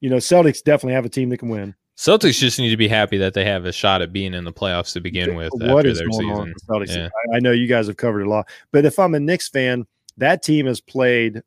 [0.01, 1.75] you know, Celtics definitely have a team that can win.
[1.97, 4.53] Celtics just need to be happy that they have a shot at being in the
[4.53, 6.55] playoffs to begin with What after is their going on season.
[6.55, 6.97] with Celtics?
[6.97, 7.09] Yeah.
[7.33, 9.85] I, I know you guys have covered a lot, but if I'm a Knicks fan,
[10.17, 11.43] that team has played.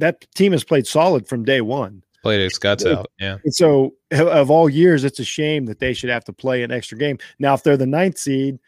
[0.00, 2.02] That team has played solid from day one.
[2.22, 3.10] Played its guts out.
[3.18, 3.38] Yeah.
[3.44, 6.70] And so, of- all years, it's a shame that they should have to play an
[6.70, 7.18] extra game.
[7.38, 8.58] Now, if they're the ninth seed,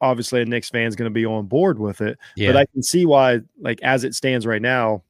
[0.00, 2.18] obviously a Knicks fan's going to be on board with it.
[2.36, 2.52] Yeah.
[2.52, 5.02] But I can see why, like as it stands right now,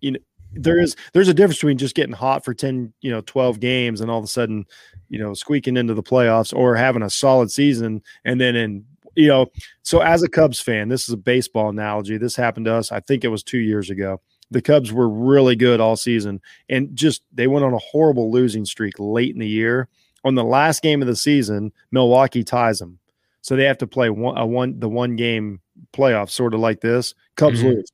[0.00, 0.18] you know,
[0.54, 4.02] there is there's a difference between just getting hot for 10, you know, 12 games
[4.02, 4.66] and all of a sudden,
[5.08, 9.28] you know, squeaking into the playoffs or having a solid season and then in you
[9.28, 9.46] know,
[9.82, 12.16] so as a Cubs fan, this is a baseball analogy.
[12.16, 14.20] This happened to us, I think it was 2 years ago.
[14.52, 18.64] The Cubs were really good all season and just they went on a horrible losing
[18.64, 19.88] streak late in the year.
[20.24, 22.98] On the last game of the season, Milwaukee ties them.
[23.40, 25.60] So they have to play one a one the one game
[25.92, 27.14] playoff sort of like this.
[27.36, 27.74] Cubs Mhm.
[27.76, 27.92] lose.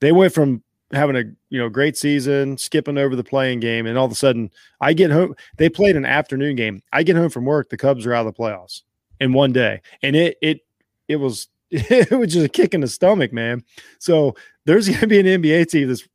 [0.00, 3.96] They went from having a you know great season, skipping over the playing game, and
[3.96, 5.34] all of a sudden I get home.
[5.56, 6.82] They played an afternoon game.
[6.92, 7.70] I get home from work.
[7.70, 8.82] The Cubs are out of the playoffs
[9.20, 10.60] in one day, and it it
[11.08, 13.62] it was it was just a kick in the stomach, man.
[14.00, 14.34] So
[14.66, 16.06] there's going to be an NBA team that's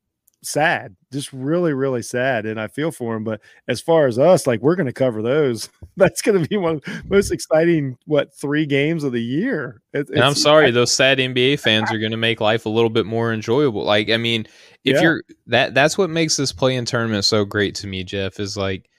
[0.43, 3.23] sad, just really really sad, and I feel for them.
[3.23, 5.69] But as far as us, like we're going to cover those.
[5.97, 9.81] That's going to be one of the most exciting what three games of the year.
[9.93, 12.89] It- And I'm sorry, those sad NBA fans are going to make life a little
[12.89, 13.85] bit more enjoyable.
[13.85, 14.45] Like, I mean,
[14.83, 15.01] if Yeah.
[15.01, 18.41] you're that, that's what makes this play-in tournament so great to me, Jeff.
[18.41, 18.89] Is like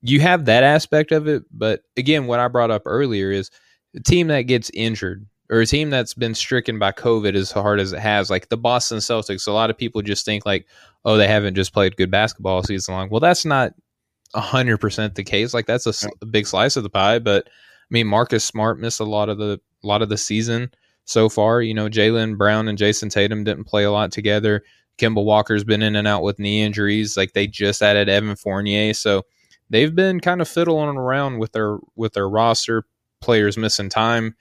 [0.00, 3.50] you have that aspect of it, but again, what I brought up earlier is
[3.96, 7.80] a team that gets injured or a team that's been stricken by COVID as hard
[7.80, 9.46] as it has, like the Boston Celtics.
[9.46, 10.66] A lot of people just think like,
[11.04, 13.08] oh, they haven't just played good basketball season long.
[13.08, 13.72] Well, that's not
[14.34, 15.54] hundred percent the case.
[15.54, 19.04] Like that's a big slice of the pie, but I mean, Marcus Smart missed a
[19.04, 20.70] lot of the a lot of the season
[21.04, 21.62] so far.
[21.62, 24.62] You know, Jaylen Brown and Jayson Tatum didn't play a lot together.
[24.98, 27.16] Kemba Walker's been in and out with knee injuries.
[27.16, 29.24] Like they just added Evan Fournier, so
[29.70, 32.84] they've been kind of fiddling around with their with their roster
[33.20, 34.36] players missing time.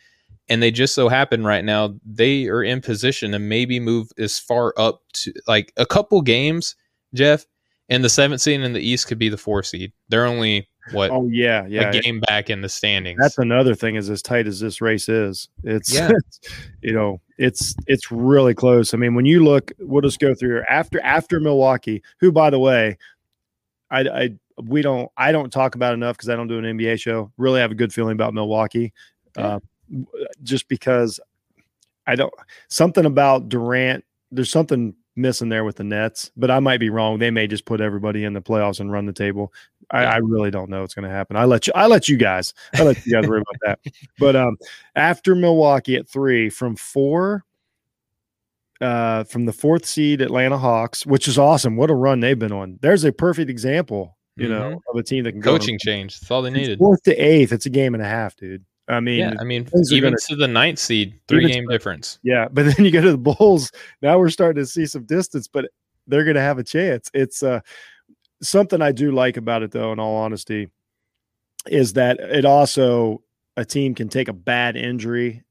[0.50, 4.40] And they just so happen right now they are in position to maybe move as
[4.40, 6.76] far up to like a couple games,
[7.14, 7.46] Jeff,
[7.90, 9.92] and the seventh seed in the East could be the four seed.
[10.10, 11.90] They're only what Oh yeah, yeah.
[11.90, 13.20] a game back in the standings.
[13.20, 15.50] That's another thing is as tight as this race is.
[15.64, 16.12] It's Yeah.
[16.82, 18.94] you know, it's it's really close.
[18.94, 22.50] I mean, when you look, we'll just go through here after after Milwaukee, who by
[22.50, 22.98] the way,
[23.90, 24.30] I I
[24.62, 27.32] we don't I don't talk about enough because I don't do an NBA show.
[27.38, 28.94] Really have a good feeling about Milwaukee.
[29.38, 29.48] Yeah.
[29.48, 29.60] Uh,
[30.44, 31.20] just because
[32.06, 32.34] I don't
[32.68, 37.20] something about Durant, there's something missing there with the Nets, but I might be wrong.
[37.20, 39.52] They may just put everybody in the playoffs and run the table.
[39.90, 41.36] I, I really don't know what's going to happen.
[41.36, 41.74] I let you.
[41.76, 42.54] I let you guys.
[42.76, 43.94] I let you guys worry about that.
[44.20, 44.58] But um,
[44.96, 47.44] after Milwaukee at three, from four,
[48.82, 51.78] uh, from the fourth seed Atlanta Hawks, which is awesome.
[51.78, 52.80] What a run they've been on.
[52.82, 55.80] There's a perfect example, you know, of a team that can go on a- coaching
[55.80, 56.20] change.
[56.20, 56.80] That's all they needed.
[56.80, 58.66] Fourth to eighth, it's a game and a half, dude.
[58.88, 62.20] I mean, Yeah, I mean, even gonna- to the ninth seed, three game difference.
[62.24, 63.72] Yeah, but then you go to the Bulls.
[64.02, 65.70] Now we're starting to see some distance, but
[66.08, 67.12] they're going to have a chance.
[67.14, 67.60] It's uh,
[68.42, 69.92] something I do like about it, though.
[69.92, 70.70] In all honesty,
[71.68, 73.22] is that it also
[73.58, 75.44] a team can take a bad injury.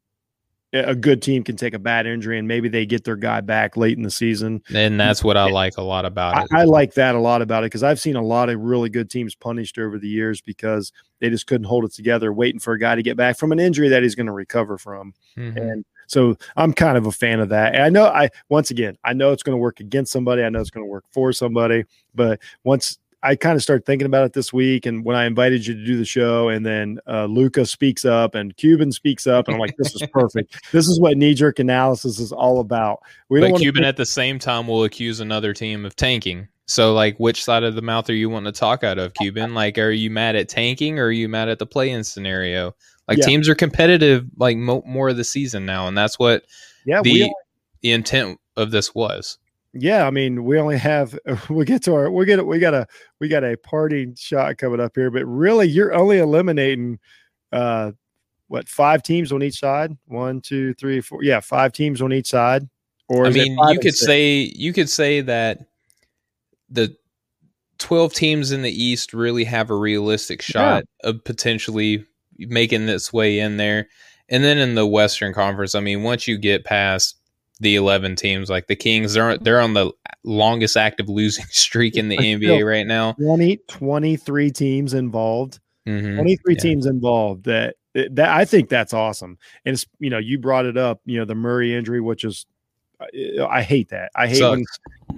[0.84, 3.76] A good team can take a bad injury, and maybe they get their guy back
[3.76, 4.62] late in the season.
[4.74, 6.48] And that's what I like a lot about I, it.
[6.52, 9.10] I like that a lot about it because I've seen a lot of really good
[9.10, 12.78] teams punished over the years because they just couldn't hold it together, waiting for a
[12.78, 15.14] guy to get back from an injury that he's going to recover from.
[15.36, 15.56] Mhm.
[15.56, 17.74] And so I'm kind of a fan of that.
[17.74, 20.42] And I know I once again, I know it's going to work against somebody.
[20.42, 21.84] I know it's going to work for somebody.
[22.14, 25.66] But once I kind of started thinking about it this week, and when I invited
[25.66, 29.48] you to do the show, and then uh, Luka speaks up and Cuban speaks up,
[29.48, 30.56] and I'm like, this is perfect.
[30.72, 33.00] this is what knee jerk analysis is all about.
[33.28, 33.88] We but Cuban to.
[33.88, 36.46] at the same time will accuse another team of tanking.
[36.66, 39.54] So, like, which side of the mouth are you wanting to talk out of, Cuban?
[39.54, 42.74] Like, are you mad at tanking or are you mad at the play-in scenario?
[43.08, 43.26] Like, Yeah.
[43.26, 46.44] teams are competitive, like mo- more of the season now, and that's what
[46.84, 47.34] Yeah, the we
[47.82, 49.38] the intent of this was.
[49.72, 51.18] Yeah i mean we only have
[51.50, 52.86] we'll get to our we get we got a
[53.20, 56.98] we got a party shot coming up here but really you're only eliminating
[57.52, 57.92] uh
[58.48, 62.28] what five teams on each side one two three four yeah five teams on each
[62.28, 62.68] side
[63.08, 65.60] or I mean, you could say you could say that
[66.68, 66.96] the
[67.78, 72.04] 12 teams in the East really have a realistic shot of potentially
[72.38, 73.88] making this way in there.
[74.28, 77.16] And then in the Western Conference, I mean, once you get past
[77.60, 79.92] the 11 teams like the Kings, they're they're on the
[80.24, 83.12] longest active losing streak in the NBA right now.
[83.14, 86.16] 20 23 teams involved Mhm.
[86.16, 86.60] 23 Yeah.
[86.60, 90.76] teams involved that that i think that's awesome and it's you know you brought it
[90.76, 92.44] up you know the murray injury which is
[92.98, 94.10] I hate that.
[94.14, 94.64] I hate when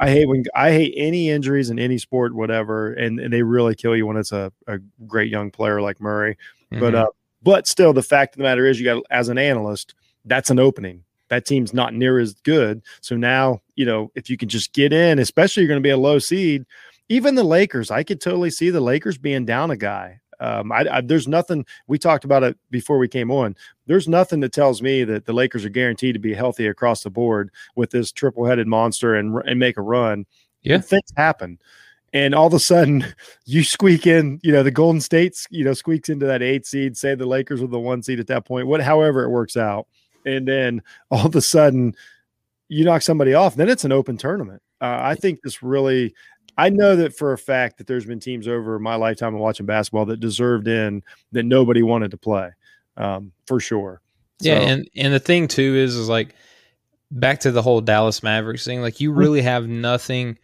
[0.00, 3.76] I hate when I hate any injuries in any sport, whatever, and, and they really
[3.76, 6.36] kill you when it's a, a great young player like Murray.
[6.72, 6.80] Mm-hmm.
[6.80, 7.06] But uh,
[7.40, 10.58] but still, the fact of the matter is, you got as an analyst, that's an
[10.58, 11.04] opening.
[11.28, 12.82] That team's not near as good.
[13.00, 15.90] So now, you know, if you can just get in, especially you're going to be
[15.90, 16.64] a low seed.
[17.08, 20.20] Even the Lakers, I could totally see the Lakers being down a guy.
[20.40, 23.56] Um, I, I, there's nothing we talked about it before we came on.
[23.86, 27.10] There's nothing that tells me that the Lakers are guaranteed to be healthy across the
[27.10, 30.26] board with this triple headed monster and and make a run.
[30.62, 31.58] Yeah, and things happen,
[32.12, 33.04] and all of a sudden
[33.46, 34.38] you squeak in.
[34.42, 36.96] You know the Golden States, you know, squeaks into that eight seed.
[36.96, 38.68] Say the Lakers are the one seed at that point.
[38.68, 39.88] What, however, it works out,
[40.24, 41.94] and then all of a sudden
[42.68, 43.54] you knock somebody off.
[43.54, 44.62] Then it's an open tournament.
[44.80, 46.14] Uh, I think this really
[46.58, 49.64] I know that for a fact that there's been teams over my lifetime of watching
[49.64, 52.50] basketball that deserved in that nobody wanted to play,
[52.96, 54.02] um, for sure.
[54.42, 56.34] So, yeah, and and the thing too is is like
[57.12, 58.82] back to the whole Dallas Mavericks thing.
[58.82, 60.36] Like you really have nothing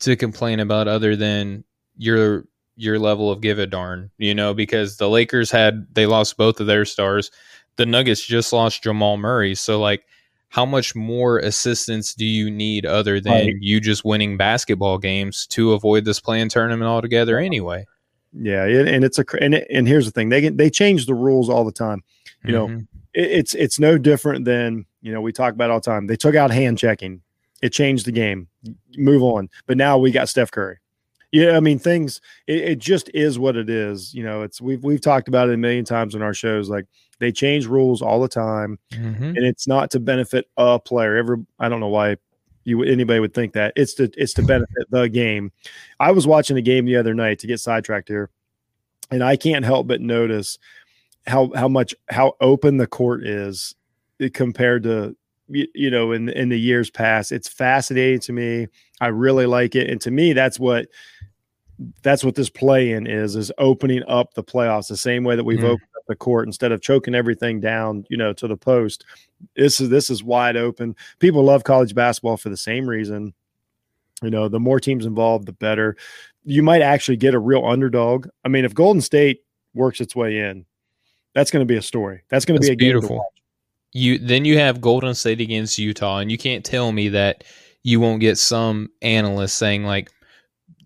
[0.00, 1.62] to complain about other than
[1.96, 6.36] your your level of give a darn, you know, because the Lakers had they lost
[6.36, 7.30] both of their stars.
[7.80, 10.04] The Nuggets just lost Jamal Murray, so like
[10.50, 13.56] how much more assistance do you need other than right.
[13.58, 17.86] you just winning basketball games to avoid this play-in tournament altogether anyway?
[18.34, 21.48] Yeah, and it's a and and here's the thing they get, they change the rules
[21.48, 22.04] all the time.
[22.44, 22.74] You mm-hmm.
[22.74, 22.80] know,
[23.14, 26.06] it, it's it's no different than you know we talk about all the time.
[26.06, 27.22] They took out hand checking.
[27.62, 28.48] It changed the game.
[28.98, 29.48] Move on.
[29.64, 30.76] But now we got Steph Curry.
[31.32, 32.20] Yeah, I mean things.
[32.46, 34.12] It, it, just is what it is.
[34.12, 36.68] You know, it's we've we've talked about it a million times in our shows.
[36.68, 36.86] Like
[37.20, 39.22] they change rules all the time, mm-hmm.
[39.22, 41.16] and it's not to benefit a player.
[41.16, 42.16] Every I don't know why
[42.64, 45.52] you anybody would think that it's to it's to benefit the game.
[46.00, 48.30] I was watching a game the other night to get sidetracked here,
[49.10, 50.58] and I can't help but notice
[51.26, 53.74] how how much how open the court is
[54.34, 55.16] compared to
[55.50, 58.68] you know in in the years past it's fascinating to me.
[59.00, 60.88] I really like it and to me that's what
[62.02, 65.44] that's what this play in is is opening up the playoffs the same way that
[65.44, 65.64] we've mm.
[65.64, 66.46] opened up the court.
[66.46, 69.04] Instead of choking everything down you know to the post
[69.56, 70.94] this is this is wide open.
[71.18, 73.34] People love college basketball for the same reason.
[74.22, 75.96] You know the more teams involved the better.
[76.44, 78.28] You might actually get a real underdog.
[78.44, 79.42] I mean if golden state
[79.74, 80.66] works its way in
[81.34, 82.22] that's going to be a story.
[82.28, 83.24] That's going to be a beautiful
[83.92, 87.44] you then you have golden state against utah and you can't tell me that
[87.82, 90.10] you won't get some analyst saying like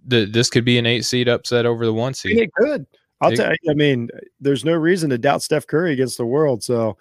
[0.06, 2.38] the, this could be an eight seed upset over the one seed.
[2.38, 2.86] It could.
[3.20, 3.70] I'll tell you.
[3.70, 6.62] I mean, there's no reason to doubt Steph Curry against the world.
[6.62, 6.98] So,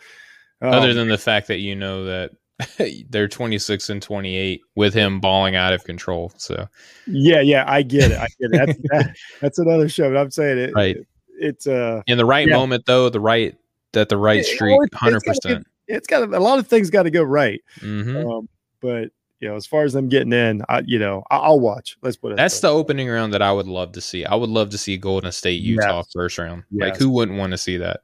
[0.62, 2.32] um, other than the fact that you know that
[3.10, 6.32] they're 26 and 28 with him balling out of control.
[6.38, 6.68] So,
[7.08, 8.18] yeah, yeah, I get it.
[8.18, 8.52] I get it.
[8.52, 10.10] That's, that, that's another show.
[10.10, 10.74] But I'm saying it.
[10.74, 10.98] Right.
[10.98, 11.08] It,
[11.40, 12.56] it's uh in the right yeah.
[12.56, 13.10] moment though.
[13.10, 13.58] The right
[13.94, 15.66] that the right streak, hundred percent.
[15.88, 17.62] It's got a lot of things got to go right.
[17.80, 18.28] Mm-hmm.
[18.28, 18.50] Um,
[18.82, 21.98] but you know, as far as them getting in, I, you know, I, will watch.
[22.02, 22.38] Let's put it.
[22.38, 24.24] That's the opening round that I would love to see.
[24.24, 26.12] I would love to see Golden State Utah yes.
[26.14, 26.64] first round.
[26.72, 26.92] Yes.
[26.92, 28.02] Like, who wouldn't want to see that?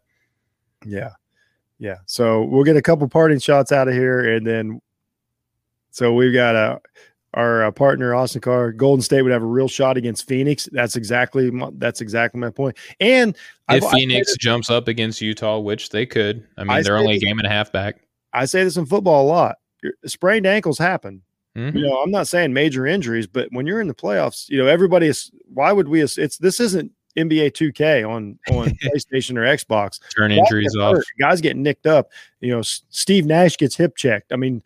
[0.86, 1.12] Yeah,
[1.78, 1.96] yeah.
[2.06, 4.82] So we'll get a couple parting shots out of here, and then
[5.92, 6.82] so we've got a
[7.34, 10.68] our uh, partner Austin Carr, Golden State would have a real shot against Phoenix.
[10.72, 12.78] That's exactly my, that's exactly my point.
[13.00, 13.36] And
[13.70, 17.16] if I've, Phoenix jumps up against Utah, which they could, I mean, I they're only
[17.16, 18.02] a game and a half back.
[18.34, 19.58] I say this in football a lot.
[20.06, 21.22] Sprained ankles happen.
[21.56, 21.78] Mm-hmm.
[21.78, 24.68] You know, I'm not saying major injuries, but when you're in the playoffs, you know,
[24.68, 25.32] everybody is.
[25.52, 26.02] Why would we?
[26.02, 30.00] It's this isn't NBA 2K on on PlayStation or Xbox.
[30.16, 30.98] Turn injuries off.
[31.20, 32.10] Guys get nicked up.
[32.40, 34.32] You know, Steve Nash gets hip checked.
[34.32, 34.62] I mean,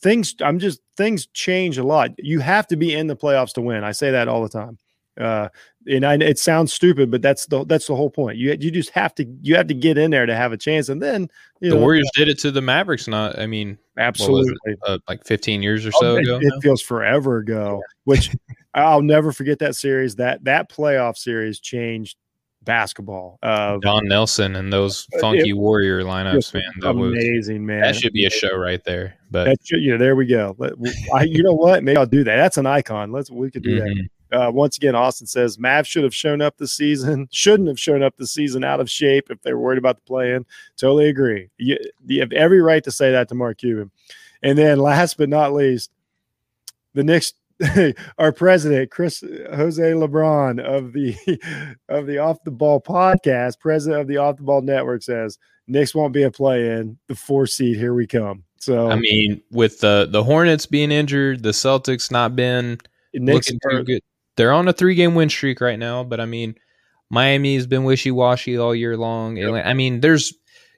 [0.00, 0.34] things.
[0.40, 2.10] I'm just things change a lot.
[2.18, 3.84] You have to be in the playoffs to win.
[3.84, 4.78] I say that all the time.
[5.18, 5.48] Uh,
[5.86, 8.36] and I, it sounds stupid, but that's the that's the whole point.
[8.36, 10.88] You you just have to you have to get in there to have a chance,
[10.88, 11.28] and then
[11.60, 13.06] the know, Warriors did it to the Mavericks.
[13.06, 14.54] Not, I mean, absolutely,
[14.86, 16.36] uh, like 15 years or so oh, ago.
[16.38, 17.80] It, it feels forever ago.
[18.04, 18.34] Which
[18.74, 20.16] I'll never forget that series.
[20.16, 22.16] That that playoff series changed
[22.64, 23.38] basketball.
[23.42, 26.62] Uh, Don Nelson and those funky it, Warrior lineups, man.
[26.80, 27.80] That amazing, was, man.
[27.80, 29.16] That should be a show right there.
[29.30, 30.56] But that should, you know, there we go.
[31.14, 31.82] I, you know what?
[31.82, 32.36] Maybe I'll do that.
[32.36, 33.12] That's an icon.
[33.12, 33.94] Let's we could do mm-hmm.
[33.94, 34.08] that.
[34.34, 37.28] Uh, once again, Austin says Mav should have shown up this season.
[37.32, 40.02] Shouldn't have shown up this season out of shape if they were worried about the
[40.02, 40.44] play in.
[40.76, 41.50] Totally agree.
[41.56, 43.92] You, you have every right to say that to Mark Cuban.
[44.42, 45.90] And then last but not least,
[46.94, 47.36] the next
[48.18, 51.14] our president Chris uh, Jose LeBron of the
[51.88, 55.94] of the Off the Ball podcast, president of the Off the Ball Network says Knicks
[55.94, 56.98] won't be a play in.
[57.08, 58.44] The four seed, here we come.
[58.58, 62.78] So I mean, with the the Hornets being injured, the Celtics not been
[63.12, 64.02] Knicks looking too good
[64.36, 66.54] they're on a three game win streak right now, but I mean,
[67.10, 69.36] Miami's been wishy washy all year long.
[69.36, 69.66] Yep.
[69.66, 70.34] I mean, there's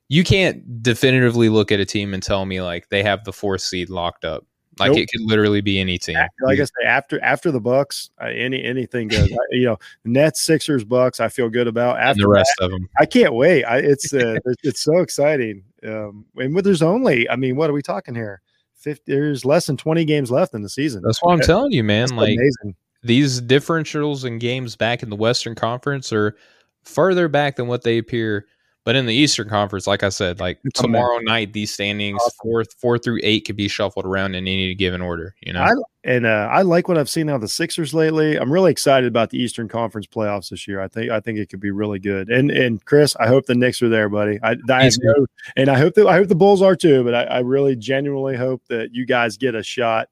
[0.08, 3.62] you can't definitively look at a team and tell me like they have the fourth
[3.62, 4.44] seed locked up.
[4.78, 4.98] Like nope.
[4.98, 6.16] it could literally be any team.
[6.42, 9.32] Like I say, after after the Bucks, uh, any anything goes.
[9.32, 11.18] I, you know, Nets, Sixers, Bucks.
[11.18, 11.98] I feel good about.
[11.98, 13.64] After and the rest that, of them, I can't wait.
[13.64, 15.62] I, it's uh, it's, it's so exciting.
[15.82, 18.42] Um, and there's only, I mean, what are we talking here?
[18.74, 21.02] 50, there's less than 20 games left in the season.
[21.02, 22.08] That's what I'm telling you, man.
[22.08, 22.76] That's like amazing.
[23.02, 26.36] these differentials and games back in the Western Conference are
[26.82, 28.46] further back than what they appear
[28.86, 32.36] but in the Eastern Conference, like I said, like tomorrow night, these standings awesome.
[32.40, 35.34] four four through eight could be shuffled around in any given order.
[35.40, 35.72] You know, I,
[36.04, 38.36] and uh, I like what I've seen out of the Sixers lately.
[38.36, 40.80] I'm really excited about the Eastern Conference playoffs this year.
[40.80, 42.30] I think I think it could be really good.
[42.30, 44.38] And and Chris, I hope the Knicks are there, buddy.
[44.44, 45.26] I, I know,
[45.56, 47.02] and I hope that I hope the Bulls are too.
[47.02, 50.10] But I, I really genuinely hope that you guys get a shot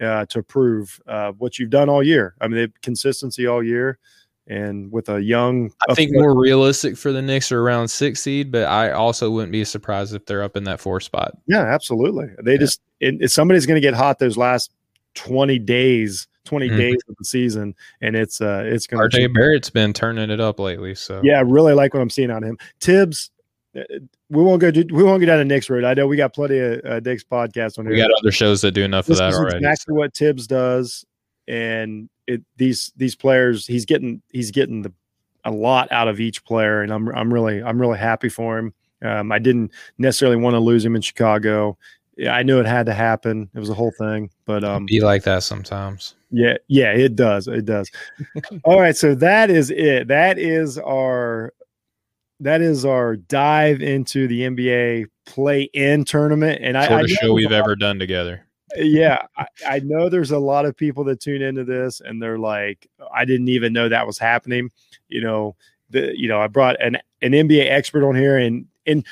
[0.00, 2.34] uh, to prove uh, what you've done all year.
[2.40, 3.98] I mean, they consistency all year
[4.48, 8.52] and with a young I think more realistic for the Knicks are around six seed,
[8.52, 11.36] but I also wouldn't be surprised if they're up in that four spot.
[11.46, 12.28] Yeah, absolutely.
[12.42, 12.58] They yeah.
[12.58, 14.72] just it, somebody's going to get hot those last
[15.14, 16.76] 20 days 20 mm-hmm.
[16.76, 20.40] days of the season and it's uh it's going to RJ Barrett's been turning it
[20.40, 23.30] up lately so yeah I really like what I'm seeing on him Thibs
[23.76, 23.82] uh,
[24.28, 24.70] we won't go.
[24.70, 25.84] we won't get down the Knicks road.
[25.84, 27.94] I know we got plenty of uh, Knicks podcasts on here.
[27.94, 29.58] We got other shows that do enough this of that already.
[29.58, 31.04] Exactly what Thibs does,
[31.48, 34.92] and it, these these players he's getting he's getting the
[35.44, 38.74] a lot out of each player, and I'm I'm really I'm really happy for him.
[39.02, 41.78] Um, I didn't necessarily want to lose him in Chicago.
[42.28, 43.48] I knew it had to happen.
[43.54, 46.14] It was a whole thing, but um, be like that sometimes.
[46.30, 47.46] Yeah, yeah, it does.
[47.46, 47.90] It does.
[48.64, 50.08] All right, so that is it.
[50.08, 51.52] That is our
[52.40, 57.76] that is our dive into the NBA play-in tournament, and I, I show we've ever
[57.76, 58.45] done together
[58.78, 62.38] yeah, I, I, know there's a lot of people that tune into this and they're
[62.38, 64.70] like, I didn't even know that was happening.
[65.08, 65.56] You know,
[65.90, 69.04] the you know, I brought an an NBA expert on here and and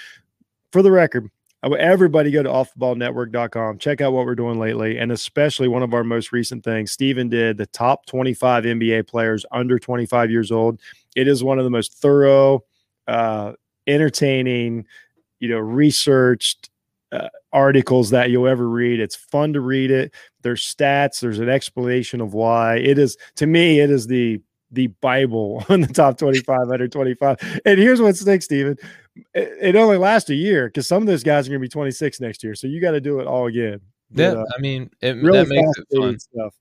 [0.73, 1.31] for the record,
[1.73, 6.05] everybody go to offballnetwork.com, check out what we're doing lately, and especially one of our
[6.05, 6.93] most recent things.
[6.93, 10.81] Steven did the top 25 NBA players under 25 years old.
[11.17, 12.65] It is one of the most thorough,
[13.07, 13.53] uh,
[13.87, 14.87] entertaining,
[15.41, 16.71] you know, researched
[17.15, 19.01] uh, articles that you'll ever read.
[19.01, 20.13] It's fun to read it.
[20.43, 21.21] There's stats.
[21.21, 23.17] There's an explanation of why it is.
[23.37, 24.41] To me, it is the
[24.71, 27.61] the Bible on the top 25 under 25.
[27.65, 28.77] And here's what stinks, Steven.
[29.33, 31.69] It, it only lasts a year because some of those guys are going to be
[31.69, 32.57] 26 next year.
[32.57, 33.81] So you got to do it all again.
[34.11, 36.19] But, yeah, uh, I mean, it really that makes it fun.
[36.19, 36.55] Stuff.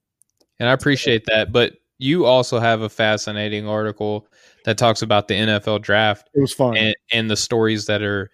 [0.59, 1.51] And I appreciate that.
[1.51, 4.27] But you also have a fascinating article
[4.65, 6.29] that talks about the NFL draft.
[6.35, 6.77] It was fun.
[6.77, 8.29] And, and the stories that are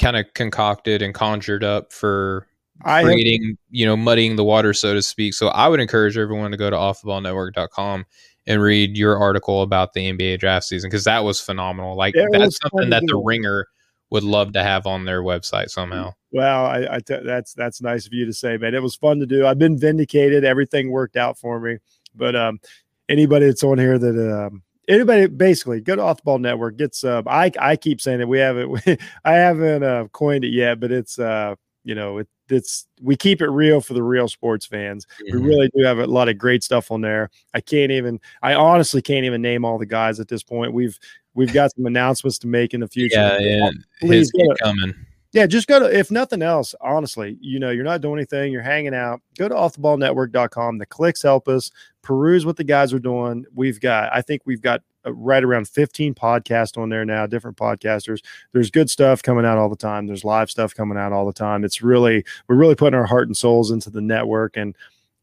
[0.00, 2.46] kind of concocted and conjured up for
[2.82, 5.34] I creating, have, you know, muddying the water, so to speak.
[5.34, 8.06] So I would encourage everyone to go to offtheballnetwork.com
[8.46, 11.96] and read your article about the NBA draft season because that was phenomenal.
[11.96, 13.66] Like that's something that the Ringer
[14.10, 16.12] would love to have on their website somehow.
[16.32, 18.74] Well, I, I t- that's that's nice of you to say, man.
[18.74, 19.46] It was fun to do.
[19.46, 20.44] I've been vindicated.
[20.44, 21.78] Everything worked out for me.
[22.14, 22.60] But um,
[23.08, 26.94] anybody that's on here that um, anybody basically go to off the ball network get
[26.94, 27.26] sub.
[27.28, 30.90] I i keep saying it we haven't we, i haven't uh, coined it yet but
[30.90, 35.06] it's uh you know it, it's we keep it real for the real sports fans.
[35.24, 37.30] We really do have a lot of great stuff on there.
[37.54, 40.72] I can't even i honestly can't even name all the guys at this point.
[40.72, 40.98] We've
[41.34, 43.16] we've got some announcements to make in the future.
[43.16, 43.70] Yeah, yeah.
[44.00, 44.94] please keep coming
[45.32, 48.62] yeah, just go to, if nothing else, honestly, you know, you're not doing anything, you're
[48.62, 50.78] hanging out, go to offtheballnetwork.com.
[50.78, 51.70] The clicks help us
[52.02, 53.44] peruse what the guys are doing.
[53.54, 57.56] We've got, I think we've got uh, right around 15 podcasts on there now, different
[57.56, 58.24] podcasters.
[58.52, 60.08] There's good stuff coming out all the time.
[60.08, 61.64] There's live stuff coming out all the time.
[61.64, 64.76] It's really, we're really putting our heart and souls into the network and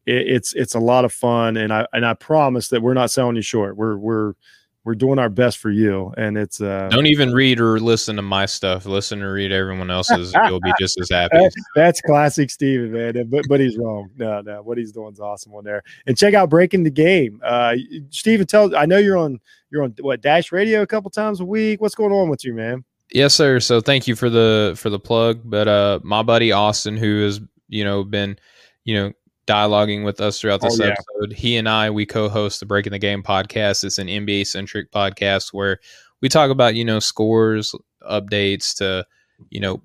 [0.06, 1.58] it, it's, it's a lot of fun.
[1.58, 3.76] And I, and I promise that we're not selling you short.
[3.76, 4.32] We're, we're,
[4.84, 6.12] we're doing our best for you.
[6.16, 8.86] And it's uh don't even read or listen to my stuff.
[8.86, 10.32] Listen or read everyone else's.
[10.46, 11.36] You'll be just as happy.
[11.74, 13.28] That's classic steven man.
[13.28, 14.10] But but he's wrong.
[14.16, 14.62] No no.
[14.62, 15.82] What he's doing is awesome on there.
[16.06, 17.40] And check out breaking the game.
[17.44, 17.74] Uh
[18.10, 21.44] steven tell i know you're on you're on what dash radio a couple times a
[21.44, 21.80] week?
[21.80, 22.84] What's going on with you man?
[23.12, 23.60] Yes sir.
[23.60, 25.40] So thank you for the for the plug.
[25.44, 28.38] But uh my buddy austin who has you know been
[28.84, 29.12] you know
[29.48, 30.92] dialoguing with us throughout this oh, yeah.
[30.92, 31.32] episode.
[31.32, 33.82] He and I, we co-host the Breaking the Game podcast.
[33.82, 35.78] It's an NBA centric podcast where
[36.20, 37.74] we talk about, you know, scores,
[38.08, 39.06] updates to,
[39.50, 39.82] you know,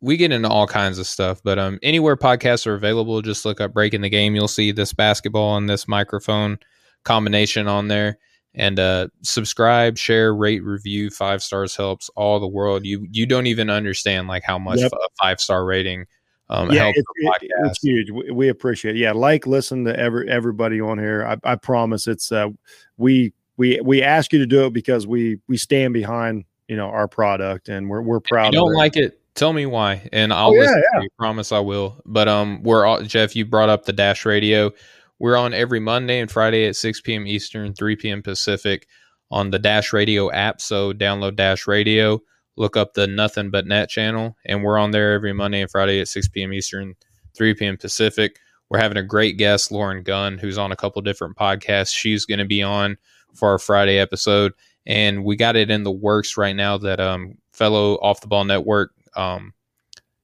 [0.00, 1.40] we get into all kinds of stuff.
[1.42, 4.34] But um anywhere podcasts are available, just look up Breaking the Game.
[4.34, 6.58] You'll see this basketball and this microphone
[7.04, 8.18] combination on there.
[8.54, 11.10] And uh subscribe, share, rate, review.
[11.10, 12.84] Five stars helps all the world.
[12.84, 14.92] You you don't even understand like how much yep.
[14.92, 16.06] a five star rating
[16.50, 18.10] um, yeah, it, it, it's huge.
[18.10, 18.98] We, we, appreciate it.
[18.98, 21.26] Yeah, like listen to every everybody on here.
[21.26, 22.48] I, I promise it's uh,
[22.96, 26.88] we we we ask you to do it because we we stand behind you know
[26.88, 28.48] our product and we're we're proud.
[28.48, 31.00] If you don't like it, tell me why, and I'll Oh, yeah, listen yeah.
[31.02, 31.08] you.
[31.18, 32.00] Promise I will.
[32.06, 33.36] But um, we're all, Jeff.
[33.36, 34.72] You brought up the Dash Radio.
[35.18, 37.26] We're on every Monday and Friday at 6 p.m.
[37.26, 38.22] Eastern, 3 p.m.
[38.22, 38.86] Pacific
[39.30, 40.60] on the Dash Radio app.
[40.60, 42.20] So download Dash Radio,
[42.58, 46.00] look up the Nothing But Net channel, and we're on there every Monday and Friday
[46.00, 46.52] at 6 p.m.
[46.52, 46.94] Eastern,
[47.34, 47.76] 3 p.m.
[47.76, 48.38] Pacific.
[48.68, 51.94] We're having a great guest, Lauren Gunn, who's on a couple different podcasts.
[51.94, 52.98] She's going to be on
[53.34, 54.52] for our Friday episode,
[54.86, 58.44] and we got it in the works right now that um fellow Off the Ball
[58.44, 59.52] Network um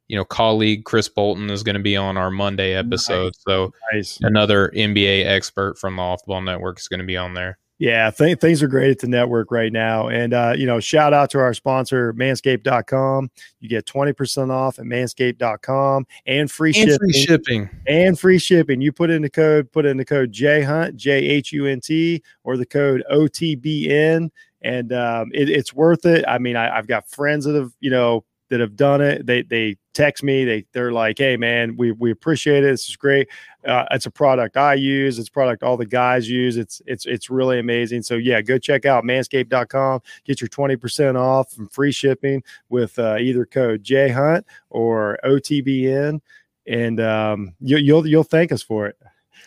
[0.09, 3.35] you know colleague Chris Bolton is going to be on our Monday episode.
[3.37, 4.19] So Nice.
[4.23, 7.59] another NBA expert from the Off the Ball Network is going to be on there.
[7.79, 10.07] Yeah, th- things are great at the network right now.
[10.09, 13.31] And, uh, you know, shout out to our sponsor, manscaped.com.
[13.59, 16.99] You get 20% off at manscaped.com and free And shipping.
[16.99, 17.71] free shipping.
[17.89, 18.81] and free shipping.
[18.81, 21.81] You put in the code, put in the code J Hunt, J H U N
[21.81, 24.31] T, or the code OTBN,
[24.63, 26.25] and um, it, it's worth it.
[26.29, 29.27] I mean, I, I've got friends that have, you know, that have done it.
[29.27, 30.45] They they text me.
[30.45, 32.69] They they're like, hey man, we we appreciate it.
[32.73, 33.29] This is great.
[33.67, 35.19] Uh, it's a product I use.
[35.19, 36.57] It's a product all the guys use.
[36.57, 38.03] It's it's it's really amazing.
[38.03, 40.01] So yeah, go check out manscaped.com.
[40.25, 46.21] Get your 20% off from free shipping with uh, either code J Hunt or OTBN
[46.67, 48.97] and um, you, you'll you'll thank us for it.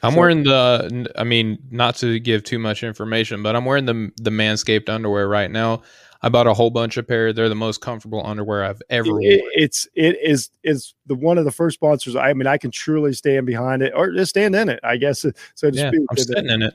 [0.03, 1.11] I'm So- wearing the.
[1.17, 5.27] I mean, not to give too much information, but I'm wearing the the Manscaped underwear
[5.27, 5.81] right now.
[6.21, 7.31] I bought a whole bunch of pair.
[7.31, 9.23] They're the most comfortable underwear I've ever worn.
[9.23, 12.15] It- it's it is is the one of the first sponsors.
[12.15, 14.79] I mean, I can truly stand behind it or just stand in it.
[14.83, 16.01] I guess so to yeah, speak.
[16.09, 16.73] I'm sitting in it.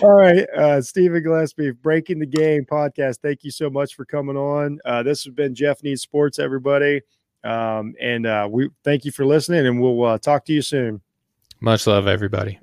[0.02, 3.18] All right, uh, Stephen Gillespie, Breaking the Game podcast.
[3.22, 4.78] Thank you so much for coming on.
[4.84, 7.00] Uh, this has been Jeff Needs Sports, everybody,
[7.44, 11.00] um, and uh, we thank you for listening, and we'll uh, talk to you soon.
[11.60, 12.58] Much love, everybody.